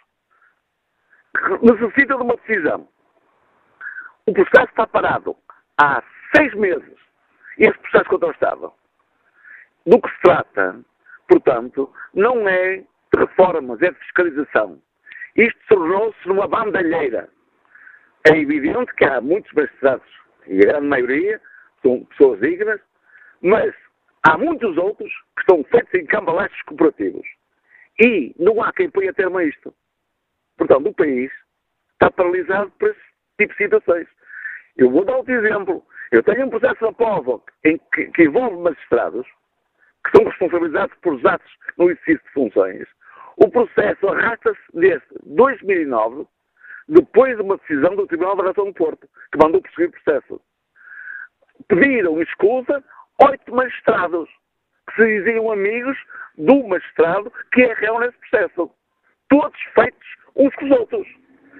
[1.63, 2.89] Necessita de uma decisão.
[4.27, 5.37] O processo está parado
[5.81, 6.03] há
[6.35, 6.99] seis meses.
[7.59, 8.73] Esse processo contra o Estado.
[9.87, 10.81] Do que se trata,
[11.29, 14.81] portanto, não é de reformas, é de fiscalização.
[15.37, 17.29] Isto tornou-se numa bandalheira.
[18.31, 20.07] É evidente que há muitos magistrados,
[20.47, 21.41] e a grande maioria
[21.83, 22.81] são pessoas dignas,
[23.41, 23.75] mas
[24.25, 27.27] há muitos outros que estão feitos em cambalestes cooperativos.
[28.01, 29.75] E não há quem ponha termo a isto.
[30.57, 31.31] Portanto, o país
[31.93, 33.01] está paralisado por esse
[33.39, 34.07] tipo de situações.
[34.77, 35.85] Eu vou dar outro exemplo.
[36.13, 39.27] Eu tenho um processo POVO em que, que envolve magistrados
[40.05, 42.87] que são responsabilizados por atos no exercício de funções.
[43.37, 46.27] O processo arrasta-se desde 2009,
[46.89, 50.41] depois de uma decisão do Tribunal da Ração do Porto, que mandou prosseguir o processo.
[51.69, 52.83] Pediram escusa
[53.29, 54.29] oito magistrados,
[54.89, 55.97] que se diziam amigos
[56.37, 58.71] do magistrado que é réu nesse processo.
[59.29, 61.07] Todos feitos uns com os outros,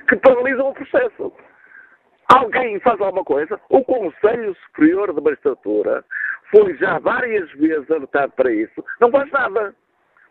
[0.09, 1.33] que paralisam o processo.
[2.29, 3.61] Alguém faz alguma coisa?
[3.71, 6.05] O Conselho Superior de Magistratura
[6.51, 8.85] foi já várias vezes alertado para isso.
[9.01, 9.75] Não faz nada.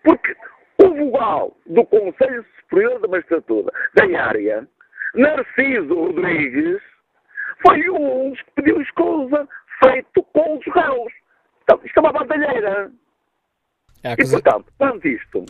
[0.03, 0.35] Porque
[0.83, 4.67] o vogal do Conselho Superior de Magistratura da área,
[5.15, 6.81] Narciso Rodrigues,
[7.65, 9.47] foi um que pediu escusa
[9.83, 11.13] feito com os réus.
[11.69, 12.91] Então, isto é uma bandalheira.
[14.03, 15.45] É e, portanto, quanto isto,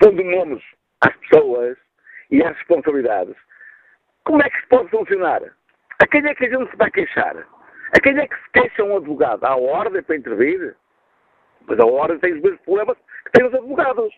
[0.00, 0.62] pondo nomes
[1.02, 1.78] às pessoas
[2.32, 3.36] e às responsabilidades,
[4.24, 5.40] como é que se pode funcionar?
[6.02, 7.36] A quem é que a gente se vai queixar?
[7.36, 9.44] A quem é que se queixa um advogado?
[9.44, 10.74] À ordem para intervir?
[11.68, 14.12] Mas a ordem tem os mesmos problemas que têm os advogados.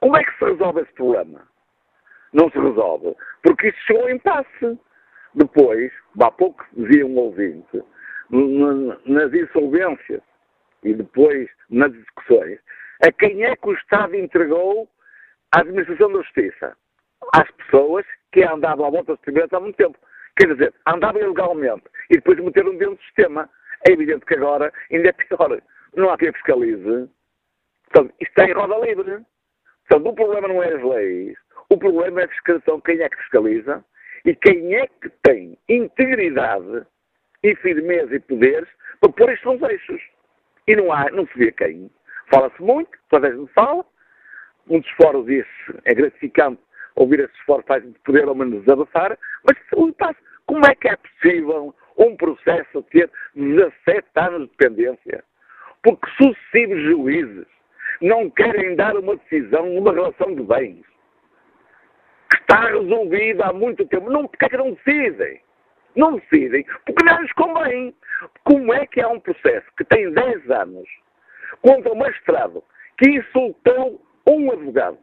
[0.00, 1.40] Como é que se resolve esse problema?
[2.34, 3.16] Não se resolve.
[3.42, 4.78] Porque isso chegou em passe.
[5.34, 7.82] Depois, há pouco dizia um ouvinte,
[8.30, 10.22] nas insolvências
[10.84, 12.58] e depois nas discussões,
[13.02, 14.88] a quem é que o Estado entregou
[15.54, 16.76] a administração da justiça?
[17.34, 19.98] Às pessoas que andavam à volta dos tribunais há muito tempo.
[20.36, 23.48] Quer dizer, andavam ilegalmente e depois meteram dentro do sistema.
[23.88, 25.60] É evidente que agora ainda é pior.
[25.96, 27.08] Não há quem fiscalize.
[27.84, 29.24] Portanto, isto está em roda livre.
[29.88, 31.36] Portanto, o problema não é as leis.
[31.70, 32.80] O problema é a fiscalização.
[32.80, 33.84] Quem é que fiscaliza?
[34.24, 36.86] E quem é que tem integridade
[37.42, 38.68] e firmeza e poderes
[39.00, 40.02] para pôr nos eixos?
[40.66, 41.90] E não, há, não se vê quem.
[42.30, 43.84] Fala-se muito, toda a gente fala.
[44.68, 45.26] Um dos fóruns
[45.84, 46.60] é gratificante
[46.94, 49.56] ouvir esses fóruns, faz poder ao menos desabafar, mas
[50.46, 55.24] como é que é possível um processo ter 17 anos de pendência?
[55.82, 57.46] Porque sucessivos juízes
[58.00, 60.84] não querem dar uma decisão numa relação de bens
[62.30, 64.10] que está resolvida há muito tempo.
[64.10, 65.40] Não, porque é que não decidem?
[65.98, 67.94] Não decidem porque não lhes convém.
[68.44, 70.88] Como é que há um processo que tem 10 anos
[71.60, 72.62] contra um magistrado
[72.96, 74.98] que insultou um advogado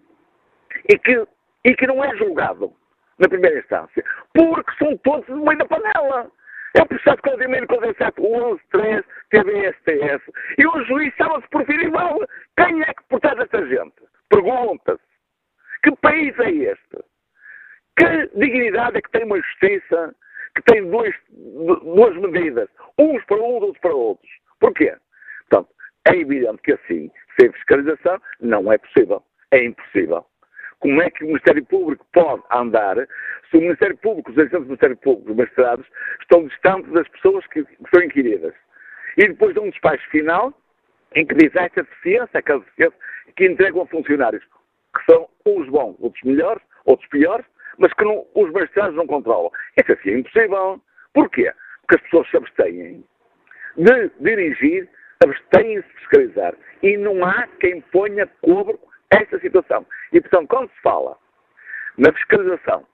[0.89, 1.27] e que,
[1.65, 2.73] e que não é julgado
[3.19, 4.03] na primeira instância?
[4.33, 6.31] Porque são todos no meio da panela.
[6.75, 10.31] É o processo que Código Condensado 11, 13, TBSTS.
[10.57, 12.19] E o juiz chama-se Porfírio mal.
[12.57, 13.95] Quem é que protege esta gente?
[14.29, 15.03] Pergunta-se.
[15.83, 16.97] Que país é este?
[17.97, 20.15] Que dignidade é que tem uma justiça
[20.55, 22.69] que tem dois, duas medidas?
[22.97, 24.31] Uns para uns, outros para outros.
[24.59, 24.95] Porquê?
[25.49, 25.69] Portanto,
[26.07, 29.21] é evidente que assim, sem fiscalização, não é possível.
[29.51, 30.25] É impossível.
[30.79, 32.95] Como é que o Ministério Público pode andar
[33.49, 35.85] se o Ministério Público, os agentes do Ministério Público, os magistrados,
[36.21, 38.53] estão distantes das pessoas que, que são inquiridas?
[39.17, 40.53] E depois de um despacho final,
[41.15, 42.97] em que diz esta deficiência, aquela deficiência,
[43.35, 47.45] que entregam a funcionários, que são uns bons, outros melhores, outros piores,
[47.77, 49.51] mas que não, os magistrados não controlam.
[49.77, 50.81] Isso assim é impossível.
[51.13, 51.51] Porquê?
[51.81, 53.03] Porque as pessoas se abstêm
[53.77, 54.89] de dirigir,
[55.23, 56.53] abstêm-se de fiscalizar.
[56.81, 59.85] E não há quem ponha cobro esta situação.
[60.11, 61.17] E, portanto, quando se fala
[61.97, 62.85] na fiscalização,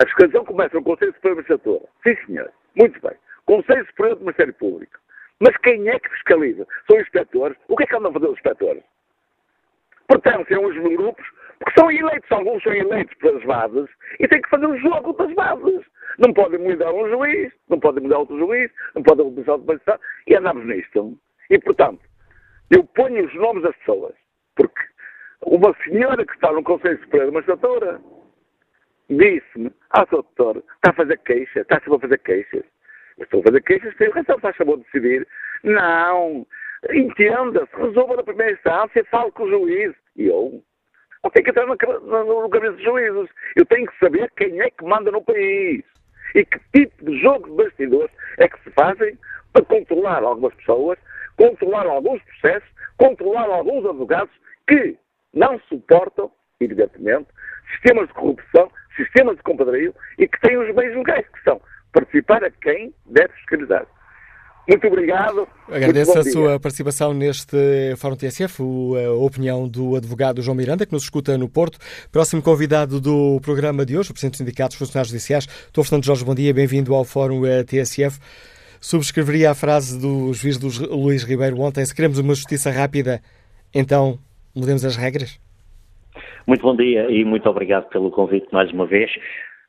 [0.00, 1.88] a fiscalização começa no Conselho Superior de Magistratura.
[2.02, 2.52] Sim, senhor.
[2.76, 3.16] Muito bem.
[3.46, 4.98] Conselho Superior do Ministério Público.
[5.40, 6.66] Mas quem é que fiscaliza?
[6.90, 7.56] São inspectores.
[7.68, 8.82] O que é que andam a fazer os inspectores?
[10.08, 11.26] Pertencem a uns grupos,
[11.58, 13.88] porque são eleitos, alguns são eleitos pelas bases,
[14.18, 15.84] e têm que fazer o jogo das bases.
[16.18, 20.00] Não podem mudar um juiz, não podem mudar outro juiz, não podem mudar outro magistrado,
[20.26, 21.18] e andamos nisto.
[21.50, 22.00] E, portanto,
[22.70, 24.14] Eu ponho os nomes das pessoas,
[24.54, 24.82] porque
[25.42, 28.00] uma senhora que está no Conselho Superior de Magistratura
[29.08, 30.10] disse-me, ah, Sr.
[30.10, 32.64] Doutor, está a fazer queixa, está a fazer queixas.
[33.18, 35.26] Estou a fazer queixas, tenho razão, faz favor de decidir.
[35.64, 36.46] Não,
[36.92, 39.94] entenda-se, resolva na primeira instância, fale com o juiz.
[40.16, 40.62] E eu
[41.22, 43.30] não tenho que entrar no, no, no cabeça dos juízes.
[43.56, 45.84] Eu tenho que saber quem é que manda no país.
[46.34, 49.18] E que tipo de jogo de bastidores é que se fazem
[49.52, 50.98] para controlar algumas pessoas,
[51.36, 54.32] controlar alguns processos, controlar alguns advogados
[54.68, 54.96] que
[55.32, 57.28] não suportam, evidentemente,
[57.72, 61.60] sistemas de corrupção, sistemas de compadrio e que têm os meios legais, que são
[61.92, 63.86] participar a quem deve fiscalizar.
[64.68, 65.48] Muito obrigado.
[65.66, 67.56] Agradeço Muito a sua participação neste
[67.96, 71.78] Fórum TSF, a opinião do advogado João Miranda, que nos escuta no Porto.
[72.12, 75.84] Próximo convidado do programa de hoje, o Presidente dos Sindicatos Funcionários Judiciais, Dr.
[75.84, 78.20] Fernando Jorge, bom dia, bem-vindo ao Fórum eh, TSF.
[78.78, 83.22] Subscreveria a frase do juiz Luís Ribeiro ontem, se queremos uma justiça rápida,
[83.74, 84.18] então
[84.54, 85.40] mudemos as regras?
[86.46, 89.10] Muito bom dia e muito obrigado pelo convite mais uma vez.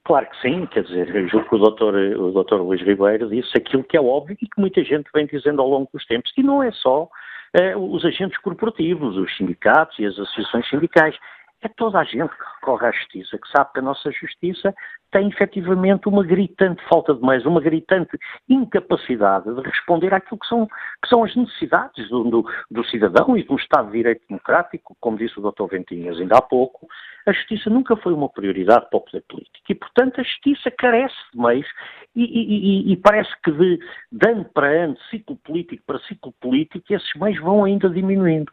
[0.09, 3.83] Claro que sim, quer dizer, julgo que o doutor, o doutor Luís Ribeiro disse aquilo
[3.83, 6.63] que é óbvio e que muita gente vem dizendo ao longo dos tempos, e não
[6.63, 7.07] é só
[7.53, 11.15] eh, os agentes corporativos, os sindicatos e as associações sindicais.
[11.61, 14.73] É toda a gente que recorre à justiça, que sabe que a nossa justiça
[15.11, 20.67] tem efetivamente uma gritante falta de meios, uma gritante incapacidade de responder àquilo que são,
[20.67, 25.17] que são as necessidades do, do, do, cidadão e um Estado de Direito Democrático, como
[25.17, 25.65] disse o Dr.
[25.69, 26.87] Ventinhas ainda há pouco,
[27.25, 31.15] a justiça nunca foi uma prioridade para o poder político e, portanto, a justiça carece
[31.33, 31.67] de meios
[32.15, 33.79] e, e, e, parece que de,
[34.11, 38.51] de ano para ano, ciclo político para ciclo político, esses meios vão ainda diminuindo.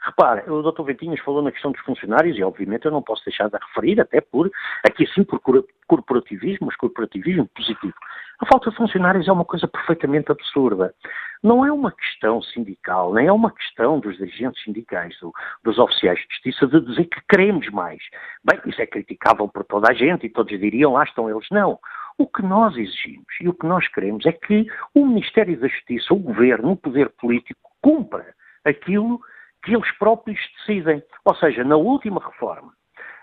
[0.00, 0.82] Repare, o Dr.
[0.82, 4.20] Ventinhas falou na questão dos funcionários e, obviamente, eu não posso deixar de referir, até
[4.20, 4.50] por,
[4.86, 5.40] aqui sim, por
[5.88, 7.94] corporativismo, mas corporativismo positivo.
[8.40, 10.94] A falta de funcionários é uma coisa perfeitamente absurda.
[11.42, 15.32] Não é uma questão sindical, nem é uma questão dos dirigentes sindicais, do,
[15.64, 17.98] dos oficiais de justiça, de dizer que queremos mais.
[18.44, 21.48] Bem, isso é criticável por toda a gente e todos diriam lá estão eles.
[21.50, 21.80] Não.
[22.16, 26.14] O que nós exigimos e o que nós queremos é que o Ministério da Justiça,
[26.14, 28.34] o Governo, o poder político, cumpra
[28.64, 29.20] aquilo
[29.64, 31.02] que eles próprios decidem.
[31.24, 32.77] Ou seja, na última reforma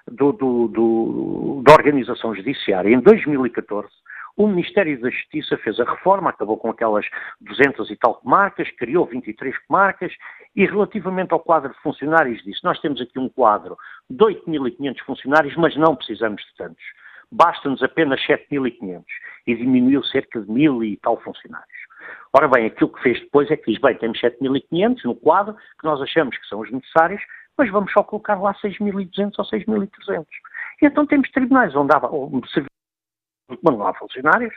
[0.09, 3.89] do, do, do, da organização judiciária, em 2014,
[4.37, 7.05] o Ministério da Justiça fez a reforma, acabou com aquelas
[7.39, 10.11] 200 e tal comarcas, criou 23 comarcas
[10.55, 13.77] e relativamente ao quadro de funcionários disse, nós temos aqui um quadro
[14.09, 16.83] de 8.500 funcionários, mas não precisamos de tantos.
[17.31, 19.03] Basta-nos apenas 7.500
[19.47, 21.85] e diminuiu cerca de 1.000 e tal funcionários.
[22.33, 25.85] Ora bem, aquilo que fez depois é que diz, bem, temos 7.500 no quadro, que
[25.85, 27.21] nós achamos que são os necessários,
[27.57, 30.25] mas vamos só colocar lá 6.200 ou 6.300.
[30.81, 31.99] E então temos tribunais onde há
[33.61, 34.53] mas não há funcionários.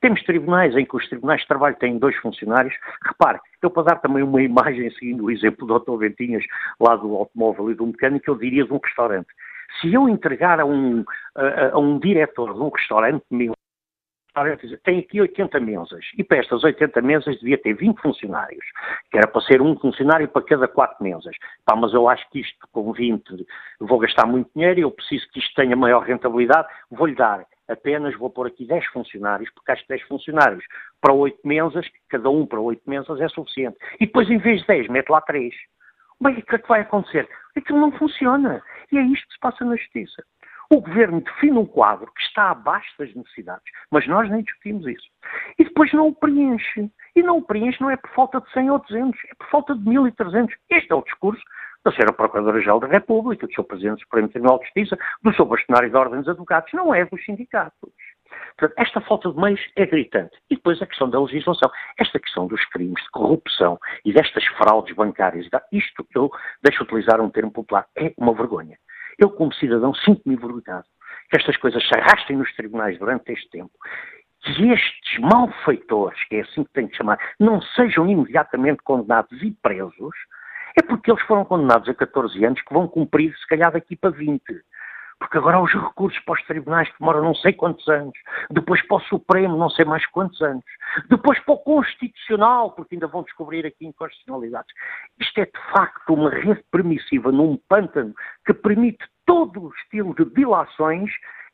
[0.00, 2.74] Temos tribunais em que os tribunais de trabalho têm dois funcionários.
[3.04, 5.98] Repare, eu para dar também uma imagem, seguindo o exemplo do Dr.
[5.98, 6.44] Ventinhas,
[6.80, 9.28] lá do automóvel e do mecânico, eu diria de um restaurante.
[9.80, 13.54] Se eu entregar a um, a, a um diretor de um restaurante meu
[14.84, 18.64] tem aqui 80 mesas e para estas 80 mesas devia ter 20 funcionários,
[19.10, 21.34] que era para ser um funcionário para cada quatro mesas.
[21.64, 23.46] Pá, mas eu acho que isto com 20
[23.80, 28.16] vou gastar muito dinheiro e eu preciso que isto tenha maior rentabilidade, vou-lhe dar apenas,
[28.16, 30.64] vou pôr aqui 10 funcionários, porque acho que 10 funcionários
[31.00, 33.76] para 8 mesas, cada um para 8 mesas é suficiente.
[34.00, 35.54] E depois em vez de 10 mete lá 3.
[36.20, 37.28] Bem, o que é que vai acontecer?
[37.56, 38.62] Aquilo não funciona.
[38.92, 40.22] E é isto que se passa na justiça.
[40.72, 45.08] O governo define um quadro que está abaixo das necessidades, mas nós nem discutimos isso.
[45.58, 46.88] E depois não o preenche.
[47.16, 49.74] E não o preenche não é por falta de 100 ou 200, é por falta
[49.74, 50.48] de 1.300.
[50.70, 51.42] Este é o discurso
[51.84, 52.12] da Sra.
[52.12, 53.64] Procuradora-Geral da República, do Sr.
[53.64, 55.44] Presidente do Supremo Tribunal de Justiça, do Sr.
[55.44, 57.90] Bastonário da Ordem dos Advogados, não é dos sindicatos.
[58.56, 60.36] Portanto, esta falta de meios é gritante.
[60.48, 61.68] E depois a questão da legislação.
[61.98, 66.30] Esta questão dos crimes de corrupção e destas fraudes bancárias, isto eu
[66.62, 68.78] deixo utilizar um termo popular, é uma vergonha.
[69.18, 70.86] Eu, como cidadão, sinto-me envergonhado
[71.30, 73.72] que estas coisas se arrastem nos tribunais durante este tempo
[74.42, 79.50] que estes malfeitores, que é assim que tem que chamar, não sejam imediatamente condenados e
[79.62, 80.14] presos,
[80.78, 84.10] é porque eles foram condenados a 14 anos que vão cumprir, se calhar, daqui para
[84.10, 84.42] 20.
[85.20, 88.14] Porque agora há os recursos para os tribunais que demoram não sei quantos anos,
[88.50, 90.64] depois para o Supremo não sei mais quantos anos,
[91.08, 94.74] depois para o Constitucional, porque ainda vão descobrir aqui inconstitucionalidades.
[95.20, 98.14] Isto é de facto uma rede permissiva num pântano
[98.46, 101.10] que permite todo o estilo de dilações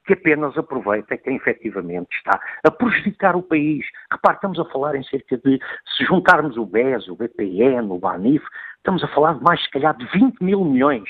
[0.07, 3.85] que apenas aproveita quem efetivamente está a prejudicar o país.
[4.11, 5.59] Repare, estamos a falar em cerca de,
[5.97, 8.45] se juntarmos o BES, o BPN, o BANIF,
[8.87, 11.09] Estamos a falar de mais, se calhar, de 20 mil milhões.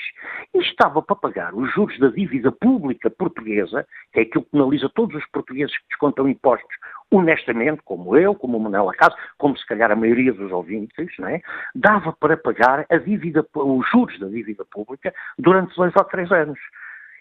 [0.51, 4.89] E estava para pagar os juros da dívida pública portuguesa, que é aquilo que penaliza
[4.95, 6.75] todos os portugueses que descontam impostos
[7.11, 11.39] honestamente, como eu, como o Manuel Acaso, como se calhar a maioria dos ouvintes, é?
[11.75, 16.57] dava para pagar a dívida, os juros da dívida pública durante dois ou três anos.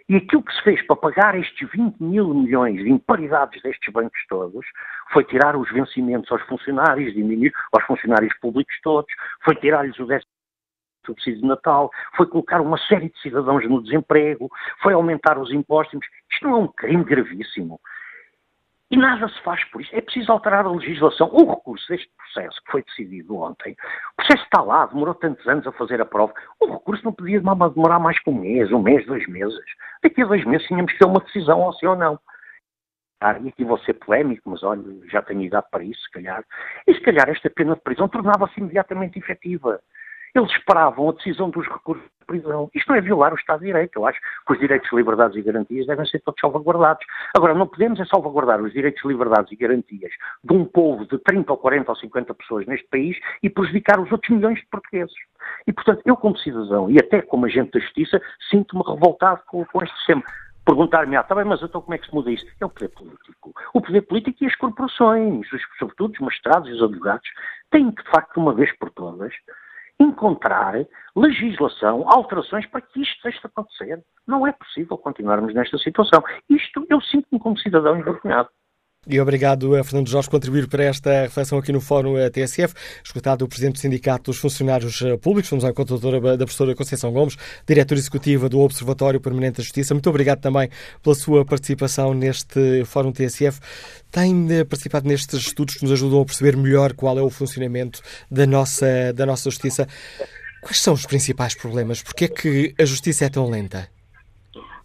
[0.08, 4.24] E aquilo que se fez para pagar estes 20 mil milhões de imparidades destes bancos
[4.26, 4.64] todos
[5.12, 9.12] foi tirar os vencimentos aos funcionários, diminuir aos funcionários públicos todos,
[9.44, 10.35] foi tirar-lhes o décimo
[11.06, 14.50] subsídio de Natal, foi colocar uma série de cidadãos no desemprego,
[14.82, 16.00] foi aumentar os impostos.
[16.30, 17.80] Isto não é um crime gravíssimo.
[18.88, 19.90] E nada se faz por isso.
[19.94, 21.28] É preciso alterar a legislação.
[21.32, 23.76] O recurso deste processo, que foi decidido ontem,
[24.12, 26.32] o processo está lá, demorou tantos anos a fazer a prova.
[26.60, 29.58] O recurso não podia demorar mais que um mês, um mês, dois meses.
[30.02, 32.18] Daqui a dois meses tínhamos que ter uma decisão, ou sim ou não.
[33.20, 36.44] Ah, e aqui vou ser polémico, mas olha, já tenho idade para isso, se calhar.
[36.86, 39.80] E se calhar esta pena de prisão tornava-se imediatamente efetiva.
[40.36, 42.70] Eles esperavam a decisão dos recursos de prisão.
[42.74, 43.96] Isto não é violar o Estado de Direito.
[43.96, 47.02] Eu acho que os direitos, liberdades e garantias devem ser todos salvaguardados.
[47.34, 50.12] Agora, não podemos é salvaguardar os direitos, liberdades e garantias
[50.44, 54.12] de um povo de 30 ou 40 ou 50 pessoas neste país e prejudicar os
[54.12, 55.14] outros milhões de portugueses.
[55.66, 58.20] E, portanto, eu como cidadão e até como agente da justiça,
[58.50, 60.22] sinto-me revoltado com, com este sistema
[60.66, 62.50] perguntar-me, ah, está bem, mas então como é que se muda isto?
[62.60, 63.54] É o poder político.
[63.72, 65.46] O poder político e as corporações,
[65.78, 67.28] sobretudo os magistrados e os advogados,
[67.70, 69.32] têm que, de facto, uma vez por todas,
[69.98, 70.74] encontrar
[71.14, 74.02] legislação, alterações para que isto deixe de acontecer.
[74.26, 76.22] Não é possível continuarmos nesta situação.
[76.48, 78.48] Isto eu sinto-me como cidadão envergonhado.
[79.08, 82.74] E obrigado a Fernando Jorge por contribuir para esta reflexão aqui no Fórum TSF.
[83.04, 87.12] Escutado o Presidente do Sindicato dos Funcionários eh, Públicos, vamos à consultora da professora Conceição
[87.12, 89.94] Gomes, Diretora Executiva do Observatório Permanente da Justiça.
[89.94, 90.68] Muito obrigado também
[91.04, 93.60] pela sua participação neste Fórum TSF.
[94.10, 98.02] Tem eh, participado nestes estudos que nos ajudam a perceber melhor qual é o funcionamento
[98.28, 99.86] da nossa, da nossa Justiça.
[100.60, 102.02] Quais são os principais problemas?
[102.02, 103.88] Porquê é que a Justiça é tão lenta?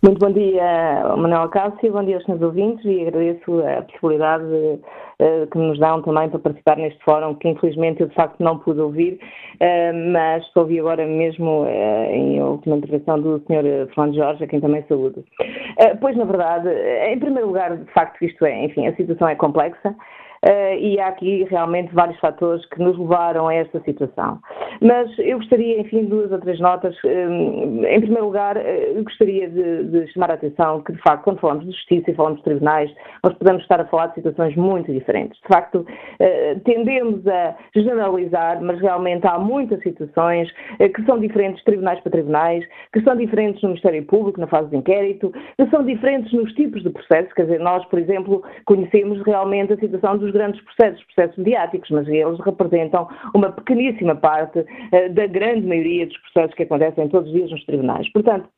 [0.03, 5.47] Muito bom dia, Manuel Cássio, bom dia aos meus ouvintes e agradeço a possibilidade uh,
[5.51, 8.81] que nos dão também para participar neste fórum, que infelizmente eu de facto não pude
[8.81, 9.19] ouvir,
[9.61, 13.93] uh, mas ouvi agora mesmo uh, em última intervenção do Sr.
[13.93, 15.23] Fernando Jorge, a quem também saúdo.
[15.99, 16.67] pois, na verdade,
[17.07, 19.95] em primeiro lugar, de facto, isto é, enfim, a situação é complexa.
[20.43, 24.39] Uh, e há aqui realmente vários fatores que nos levaram a esta situação.
[24.81, 26.95] Mas eu gostaria, enfim, duas ou três notas.
[27.05, 31.39] Um, em primeiro lugar, eh, gostaria de, de, chamar a atenção que, de facto, quando
[31.39, 32.91] falamos de justiça e falamos de tribunais,
[33.23, 35.39] nós podemos estar a falar de situações muito diferentes.
[35.41, 35.85] De facto,
[36.65, 43.01] tendemos a generalizar, mas realmente há muitas situações que são diferentes tribunais para tribunais, que
[43.01, 46.89] são diferentes no Ministério Público, na fase de inquérito, que são diferentes nos tipos de
[46.89, 47.31] processos.
[47.33, 52.07] Quer dizer, nós, por exemplo, conhecemos realmente a situação dos grandes processos, processos mediáticos, mas
[52.07, 57.35] eles representam uma pequeníssima parte uh, da grande maioria dos processos que acontecem todos os
[57.35, 58.11] dias nos tribunais.
[58.11, 58.49] Portanto,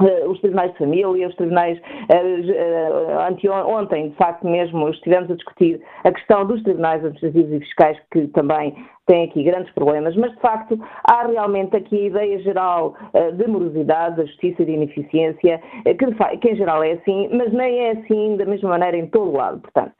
[0.00, 1.78] Uh, os tribunais de família, os tribunais.
[1.78, 7.96] Uh, ontem, de facto, mesmo estivemos a discutir a questão dos tribunais administrativos e fiscais,
[8.10, 8.74] que também
[9.06, 12.96] têm aqui grandes problemas, mas de facto há realmente aqui a ideia geral
[13.36, 17.78] de morosidade, da justiça e de ineficiência, que, que em geral é assim, mas nem
[17.78, 19.60] é assim da mesma maneira em todo o lado.
[19.60, 19.92] Portanto,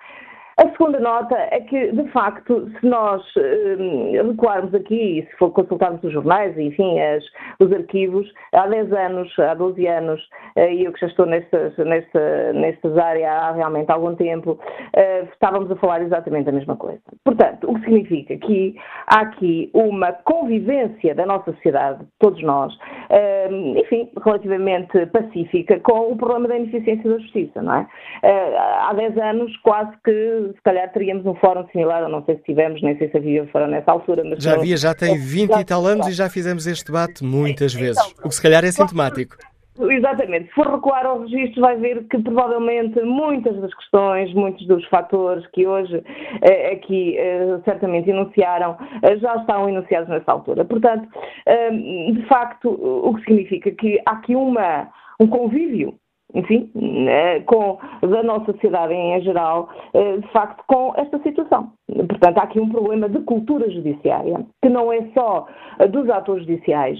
[0.56, 5.50] a segunda nota é que, de facto, se nós um, recuarmos aqui, e se for
[5.50, 7.24] consultarmos os jornais, enfim, as,
[7.60, 10.20] os arquivos, há 10 anos, há 12 anos,
[10.56, 15.28] uh, e eu que já estou nestas, nesta, nestas áreas há realmente algum tempo, uh,
[15.32, 17.02] estávamos a falar exatamente a mesma coisa.
[17.24, 18.76] Portanto, o que significa que
[19.08, 26.16] há aqui uma convivência da nossa sociedade, todos nós, uh, enfim, relativamente pacífica, com o
[26.16, 27.80] problema da ineficiência da justiça, não é?
[28.22, 32.36] Uh, há 10 anos, quase que se calhar teríamos um fórum similar, eu não sei
[32.36, 34.22] se tivemos, nem sei se havia fórum nessa altura.
[34.24, 37.74] Mas já havia, já tem 20 e tal anos e já fizemos este debate muitas
[37.74, 39.36] vezes, o que se calhar é sintomático.
[39.78, 40.46] Exatamente.
[40.48, 45.44] Se for recuar ao registro, vai ver que provavelmente muitas das questões, muitos dos fatores
[45.48, 46.00] que hoje
[46.42, 50.64] eh, aqui eh, certamente enunciaram, eh, já estão enunciados nessa altura.
[50.64, 51.08] Portanto,
[51.46, 54.88] eh, de facto, o que significa que há aqui uma,
[55.18, 55.98] um convívio
[56.34, 56.70] enfim,
[57.08, 61.72] eh, com, da nossa sociedade em geral, eh, de facto, com esta situação.
[61.86, 65.46] Portanto, há aqui um problema de cultura judiciária, que não é só
[65.90, 66.98] dos atores judiciais,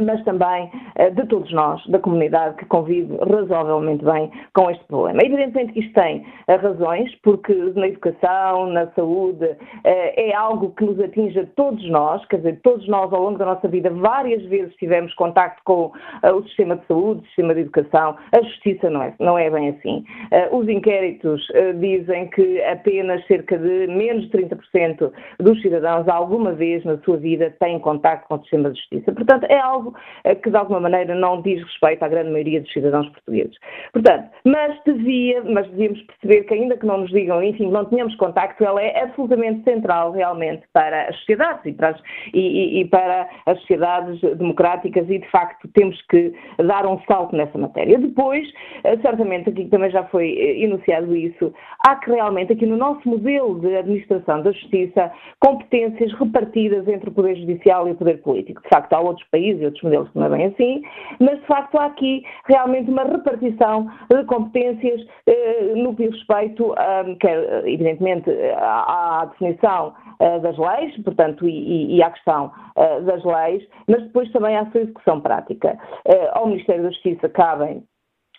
[0.00, 5.22] mas também eh, de todos nós, da comunidade, que convive razoavelmente bem com este problema.
[5.22, 10.98] Evidentemente que isto tem eh, razões, porque na educação, na saúde, é algo que nos
[11.00, 14.74] atinge a todos nós, quer dizer, todos nós ao longo da nossa vida várias vezes
[14.76, 15.92] tivemos contacto com
[16.24, 19.70] o sistema de saúde, o sistema de educação, a justiça não é, não é bem
[19.70, 20.04] assim.
[20.52, 21.46] Os inquéritos
[21.80, 27.54] dizem que apenas cerca de menos de 30% dos cidadãos alguma vez na sua vida
[27.60, 29.12] têm contacto com o sistema de justiça.
[29.12, 32.72] Portanto, é algo eh, que de alguma maneira não diz respeito à grande maioria dos
[32.72, 33.56] cidadãos portugueses.
[33.92, 38.14] Portanto, mas devia, mas devíamos perceber que ainda que não nos digam, enfim, não tenhamos
[38.16, 42.00] contacto, ela é absolutamente central realmente para as sociedades e para as,
[42.32, 47.56] e, e para as sociedades democráticas e de facto temos que dar um salto nessa
[47.58, 47.98] matéria.
[47.98, 48.46] Depois,
[48.84, 51.52] eh, certamente aqui também já foi eh, enunciado isso,
[51.86, 57.12] há que realmente aqui no nosso modelo de administração da justiça competências repartidas entre o
[57.12, 58.62] Poder Judicial e o Poder Político.
[58.62, 60.82] De facto, há outros países e outros modelos que não é bem assim,
[61.20, 66.72] mas de facto há aqui realmente uma repartição de competências eh, no que diz respeito,
[66.72, 73.02] um, quer, evidentemente, à, à definição uh, das leis, portanto, e, e à questão uh,
[73.04, 75.78] das leis, mas depois também à sua execução prática.
[76.06, 77.82] Uh, ao Ministério da Justiça cabem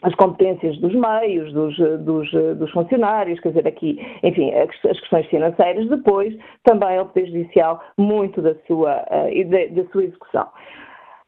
[0.02, 5.90] as competências dos meios, dos, dos, dos, funcionários, quer dizer, aqui, enfim, as questões financeiras,
[5.90, 6.34] depois
[6.64, 10.48] também ao Poder Judicial muito da sua, uh, da sua execução.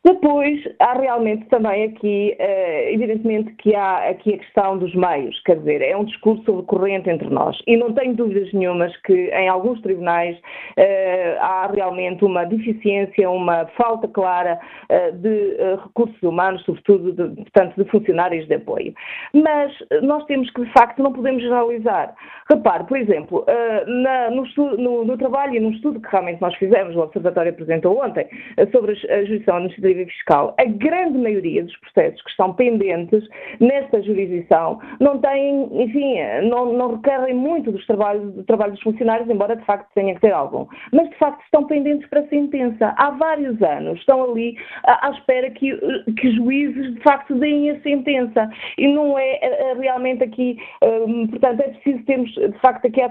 [0.04, 5.58] Depois, há realmente também aqui, eh, evidentemente, que há aqui a questão dos meios, quer
[5.58, 9.80] dizer, é um discurso recorrente entre nós e não tenho dúvidas nenhumas que em alguns
[9.82, 10.36] tribunais
[10.76, 14.60] eh, há realmente uma deficiência, uma falta clara
[14.90, 18.96] eh, de recursos humanos, sobretudo, de, portanto, de funcionários de apoio.
[19.36, 19.72] Mas
[20.02, 22.16] nós temos que, de facto, não podemos generalizar.
[22.50, 23.46] Repare, por exemplo,
[23.86, 24.44] na, no,
[24.78, 28.28] no, no, trabalho e num estudo que realmente nós fizemos, o Observatório apresentou ontem,
[28.72, 33.28] sobre a jurisdição administrativa Fiscal, a grande maioria dos processos que estão pendentes
[33.60, 36.16] nesta jurisdição não têm, enfim,
[36.50, 40.22] não, não requerem muito dos trabalhos, do trabalho dos funcionários, embora de facto tenha que
[40.22, 40.66] ter algum.
[40.92, 42.94] Mas de facto estão pendentes para sentença.
[42.98, 45.76] Há vários anos estão ali à, à espera que,
[46.20, 48.50] que juízes de facto deem a sentença.
[48.78, 53.02] E não é, é, é realmente aqui, hum, portanto, é preciso termos de facto aqui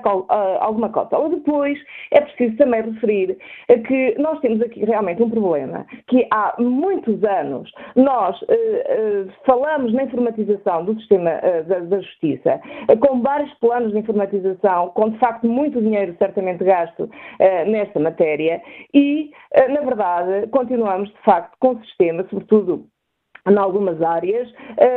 [0.60, 1.16] alguma cota.
[1.28, 1.78] Depois
[2.10, 3.36] é preciso também referir
[3.86, 9.92] que nós temos aqui realmente um problema, que há muitos anos nós uh, uh, falamos
[9.92, 11.30] na informatização do sistema
[11.66, 12.60] da, da, justiça,
[13.00, 17.08] com vários planos de informatização, com de facto muito dinheiro certamente gasto
[17.66, 18.60] nesta matéria
[18.94, 19.30] e,
[19.68, 22.86] na verdade, continuamos de facto com o sistema, sobretudo
[23.50, 24.48] em algumas áreas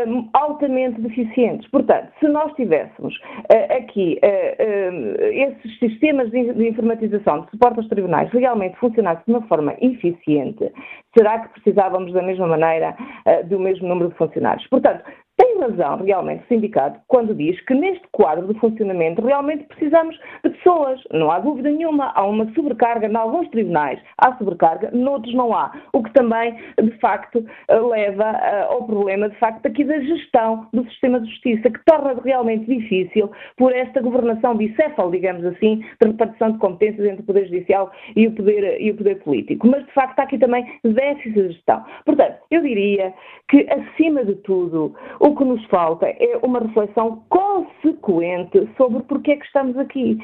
[0.07, 1.69] um, altamente deficientes.
[1.69, 7.87] Portanto, se nós tivéssemos uh, aqui uh, um, esses sistemas de, informatização de suporte aos
[7.87, 10.71] tribunais realmente funcionassem de uma forma eficiente,
[11.17, 14.65] será que precisávamos da mesma maneira uh, do mesmo número de funcionários?
[14.67, 15.03] Portanto,
[15.35, 20.51] tem razão, realmente, o sindicato, quando diz que neste quadro de funcionamento realmente precisamos de
[20.51, 21.01] pessoas.
[21.11, 22.11] Não há dúvida nenhuma.
[22.15, 25.71] Há uma sobrecarga em alguns tribunais, há sobrecarga, noutros não há.
[25.93, 30.83] O que também, de facto, leva uh, ao problema, de facto, aqui da gestão do
[30.89, 36.51] sistema de justiça, que torna realmente difícil por esta governação bicéfala, digamos assim, de repartição
[36.51, 39.67] de competências entre o Poder Judicial e o Poder, e o poder Político.
[39.67, 41.83] Mas, de facto, há aqui também déficit de gestão.
[42.05, 43.13] Portanto, eu diria
[43.49, 49.35] que, acima de tudo, o que nos falta é uma reflexão consequente sobre porque é
[49.35, 50.17] que estamos aqui.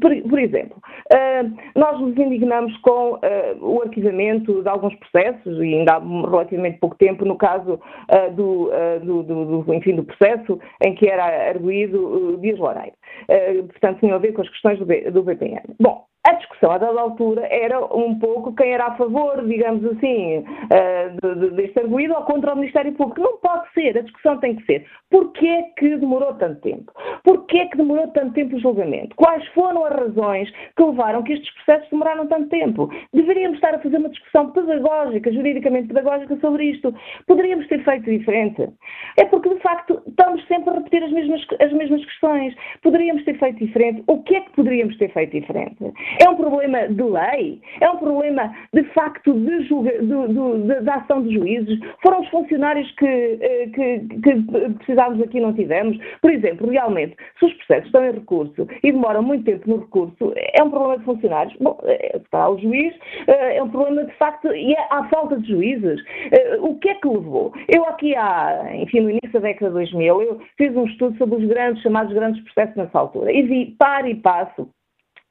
[0.00, 0.76] Por, por exemplo,
[1.12, 3.18] uh, nós nos indignamos com uh,
[3.60, 8.70] o arquivamento de alguns processos, e ainda há relativamente pouco tempo, no caso uh, do,
[9.04, 12.96] do, do, do, enfim, do processo em que era arguído Dias Loureiro.
[13.68, 15.24] portanto, tinha a ver com as questões do, B, do.
[15.80, 20.38] Bom, a discussão a dada altura era um pouco quem era a favor, digamos assim,
[20.38, 23.20] uh, deste arguído ou contra o Ministério Público.
[23.20, 24.86] Não pode ser, a discussão tem que ser.
[25.10, 26.90] Porquê é que demorou tanto tempo?
[27.22, 29.14] Porquê é que demorou tanto tempo o julgamento?
[29.16, 32.90] Quais foram as razões que levaram que estes processos demoraram tanto tempo?
[33.12, 36.94] Deveríamos estar a fazer uma discussão pedagógica, juridicamente pedagógica sobre isto.
[37.26, 38.66] Poderíamos ter feito diferente.
[39.18, 42.54] É porque, de facto, estamos sempre a repetir as mesmas, as mesmas questões.
[42.82, 44.02] Poderíamos ter feito diferente.
[44.06, 45.92] O que é que poderíamos ter feito diferente?
[46.20, 47.60] É um problema de lei?
[47.80, 51.78] É um problema, de facto, de, julga, de, de, de ação de juízes?
[52.02, 54.42] Foram os funcionários que, eh, que, que
[54.78, 55.98] precisávamos aqui e não tivemos?
[56.20, 60.32] Por exemplo, realmente, se os processos estão em recurso e demoram muito tempo no recurso,
[60.36, 61.56] é um problema de funcionários?
[61.60, 62.94] Bom, é, está o juiz,
[63.26, 66.00] eh, é um problema de facto, e é, há falta de juízes.
[66.30, 67.52] Eh, o que é que levou?
[67.68, 71.36] Eu aqui há, enfim, no início da década de 2000, eu fiz um estudo sobre
[71.36, 74.68] os grandes, chamados grandes processos nessa altura, e vi par e passo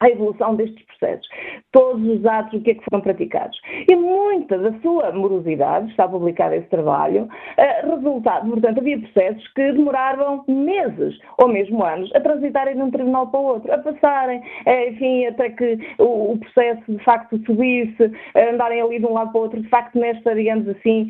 [0.03, 1.27] a evolução destes processos.
[1.71, 3.59] Todos os atos, o que é que foram praticados.
[3.89, 9.71] E muita da sua morosidade, está publicado esse trabalho, uh, resultado, portanto, havia processos que
[9.71, 14.39] demoravam meses ou mesmo anos a transitarem de um tribunal para o outro, a passarem,
[14.39, 19.39] uh, enfim, até que o, processo de facto subisse, andarem ali de um lado para
[19.39, 21.09] o outro, de facto, nesta, digamos assim,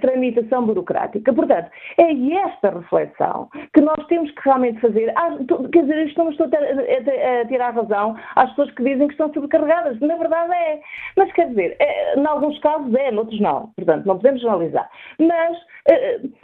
[0.00, 1.32] tramitação burocrática.
[1.32, 5.12] Portanto, é esta reflexão que nós temos que realmente fazer.
[5.16, 5.36] Ah,
[5.72, 10.00] quer dizer, a, a tirar razão às pessoas que dizem que estão sobrecarregadas.
[10.00, 10.80] Na verdade é.
[11.16, 13.72] Mas quer dizer, é, em alguns casos é, noutros não.
[13.76, 14.90] Portanto, não podemos generalizar.
[15.18, 15.58] Mas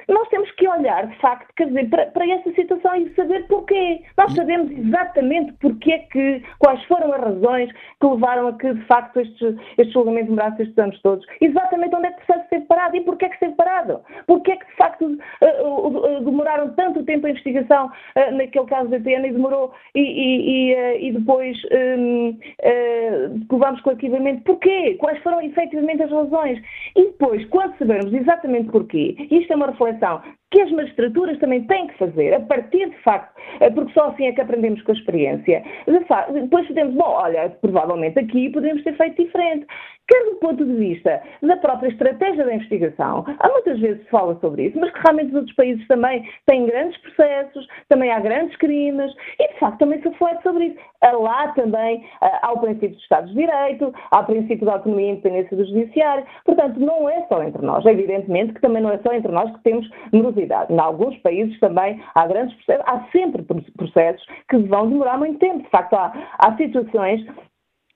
[0.08, 4.00] nós temos que olhar, de facto, quer dizer, para, para essa situação e saber porquê.
[4.16, 9.20] Nós sabemos exatamente porquê que, quais foram as razões que levaram a que, de facto,
[9.20, 11.26] estes, este julgamento demorasse estes anos todos.
[11.40, 14.00] Exatamente onde é que o processo esteve parado e porquê é que esteve parado.
[14.26, 18.88] Porquê é que, de facto, uh, uh, demoraram tanto tempo a investigação uh, naquele caso
[18.90, 22.38] da TN e demorou e, e, e, depois um,
[23.50, 24.96] levamos coletivamente porquê?
[24.98, 26.60] Quais foram efetivamente as razões?
[26.94, 31.88] E depois, quando sabermos exatamente porquê, isto é uma reflexão que as magistraturas também têm
[31.88, 34.94] que fazer, a partir de facto, eh, porque só assim é que aprendemos com a
[34.94, 35.62] experiência.
[35.86, 39.66] De facto, depois podemos, bom, olha, provavelmente aqui poderíamos ter feito diferente
[40.08, 43.24] quer do ponto de vista da própria estratégia da investigação.
[43.38, 46.66] Há muitas vezes se fala sobre isso, mas que realmente os outros países também têm
[46.66, 50.76] grandes processos, também há grandes crimes e, de facto, também se reflete sobre isso.
[51.02, 55.10] Lá também há o princípio do Estado de Direito, há o princípio da autonomia e
[55.10, 56.24] independência do Judiciário.
[56.44, 57.84] Portanto, não é só entre nós.
[57.84, 59.88] Evidentemente que também não é só entre nós que temos
[60.36, 60.72] morosidade.
[60.72, 63.42] Em alguns países também há grandes processos, há sempre
[63.76, 65.62] processos que vão demorar muito tempo.
[65.62, 67.26] De facto, há, há situações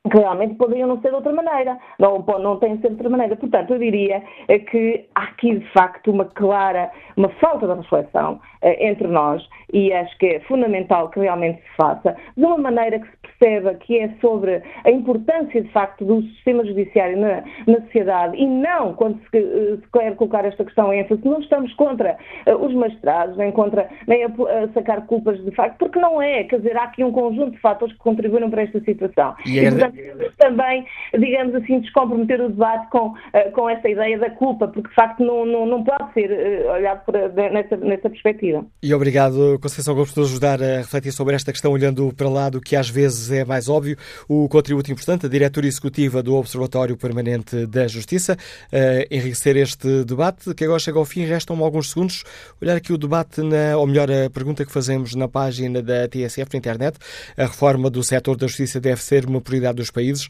[0.09, 3.11] que realmente poderiam não ser de outra maneira, não, não têm de ser de outra
[3.11, 3.37] maneira.
[3.37, 8.41] Portanto, eu diria é que há aqui, de facto, uma clara, uma falta de reflexão
[8.63, 12.99] eh, entre nós e acho que é fundamental que realmente se faça de uma maneira
[12.99, 17.81] que se perceba que é sobre a importância, de facto, do sistema judiciário na, na
[17.83, 21.73] sociedade e não, quando se, eh, se, quer colocar esta questão em ênfase, não estamos
[21.75, 22.17] contra
[22.59, 26.57] os magistrados, nem contra, nem a, a, sacar culpas de facto, porque não é, quer
[26.57, 29.35] dizer, há aqui um conjunto de fatores que contribuíram para esta situação.
[29.47, 29.65] E, é...
[29.65, 29.90] e portanto,
[30.39, 30.85] também,
[31.19, 35.23] digamos assim, descomprometer o debate com, uh, com essa ideia da culpa, porque de facto
[35.23, 38.65] não, não, não pode ser uh, olhado por, nessa, nessa perspectiva.
[38.83, 42.61] E obrigado, Conceição Gomes, por ajudar a refletir sobre esta questão, olhando para lá do
[42.61, 43.97] que às vezes é mais óbvio.
[44.29, 48.37] O contributo importante, a diretora executiva do Observatório Permanente da Justiça,
[48.73, 52.25] uh, enriquecer este debate, que agora chega ao fim, restam alguns segundos.
[52.61, 56.49] Olhar aqui o debate, na, ou melhor, a pergunta que fazemos na página da TSF
[56.53, 56.99] na internet.
[57.37, 60.29] A reforma do setor da justiça deve ser uma prioridade dos países,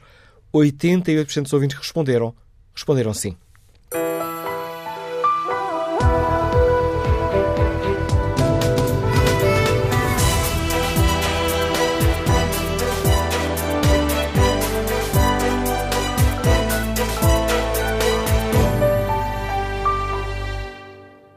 [0.52, 2.34] 88% dos ouvintes responderam,
[2.74, 3.36] responderam sim.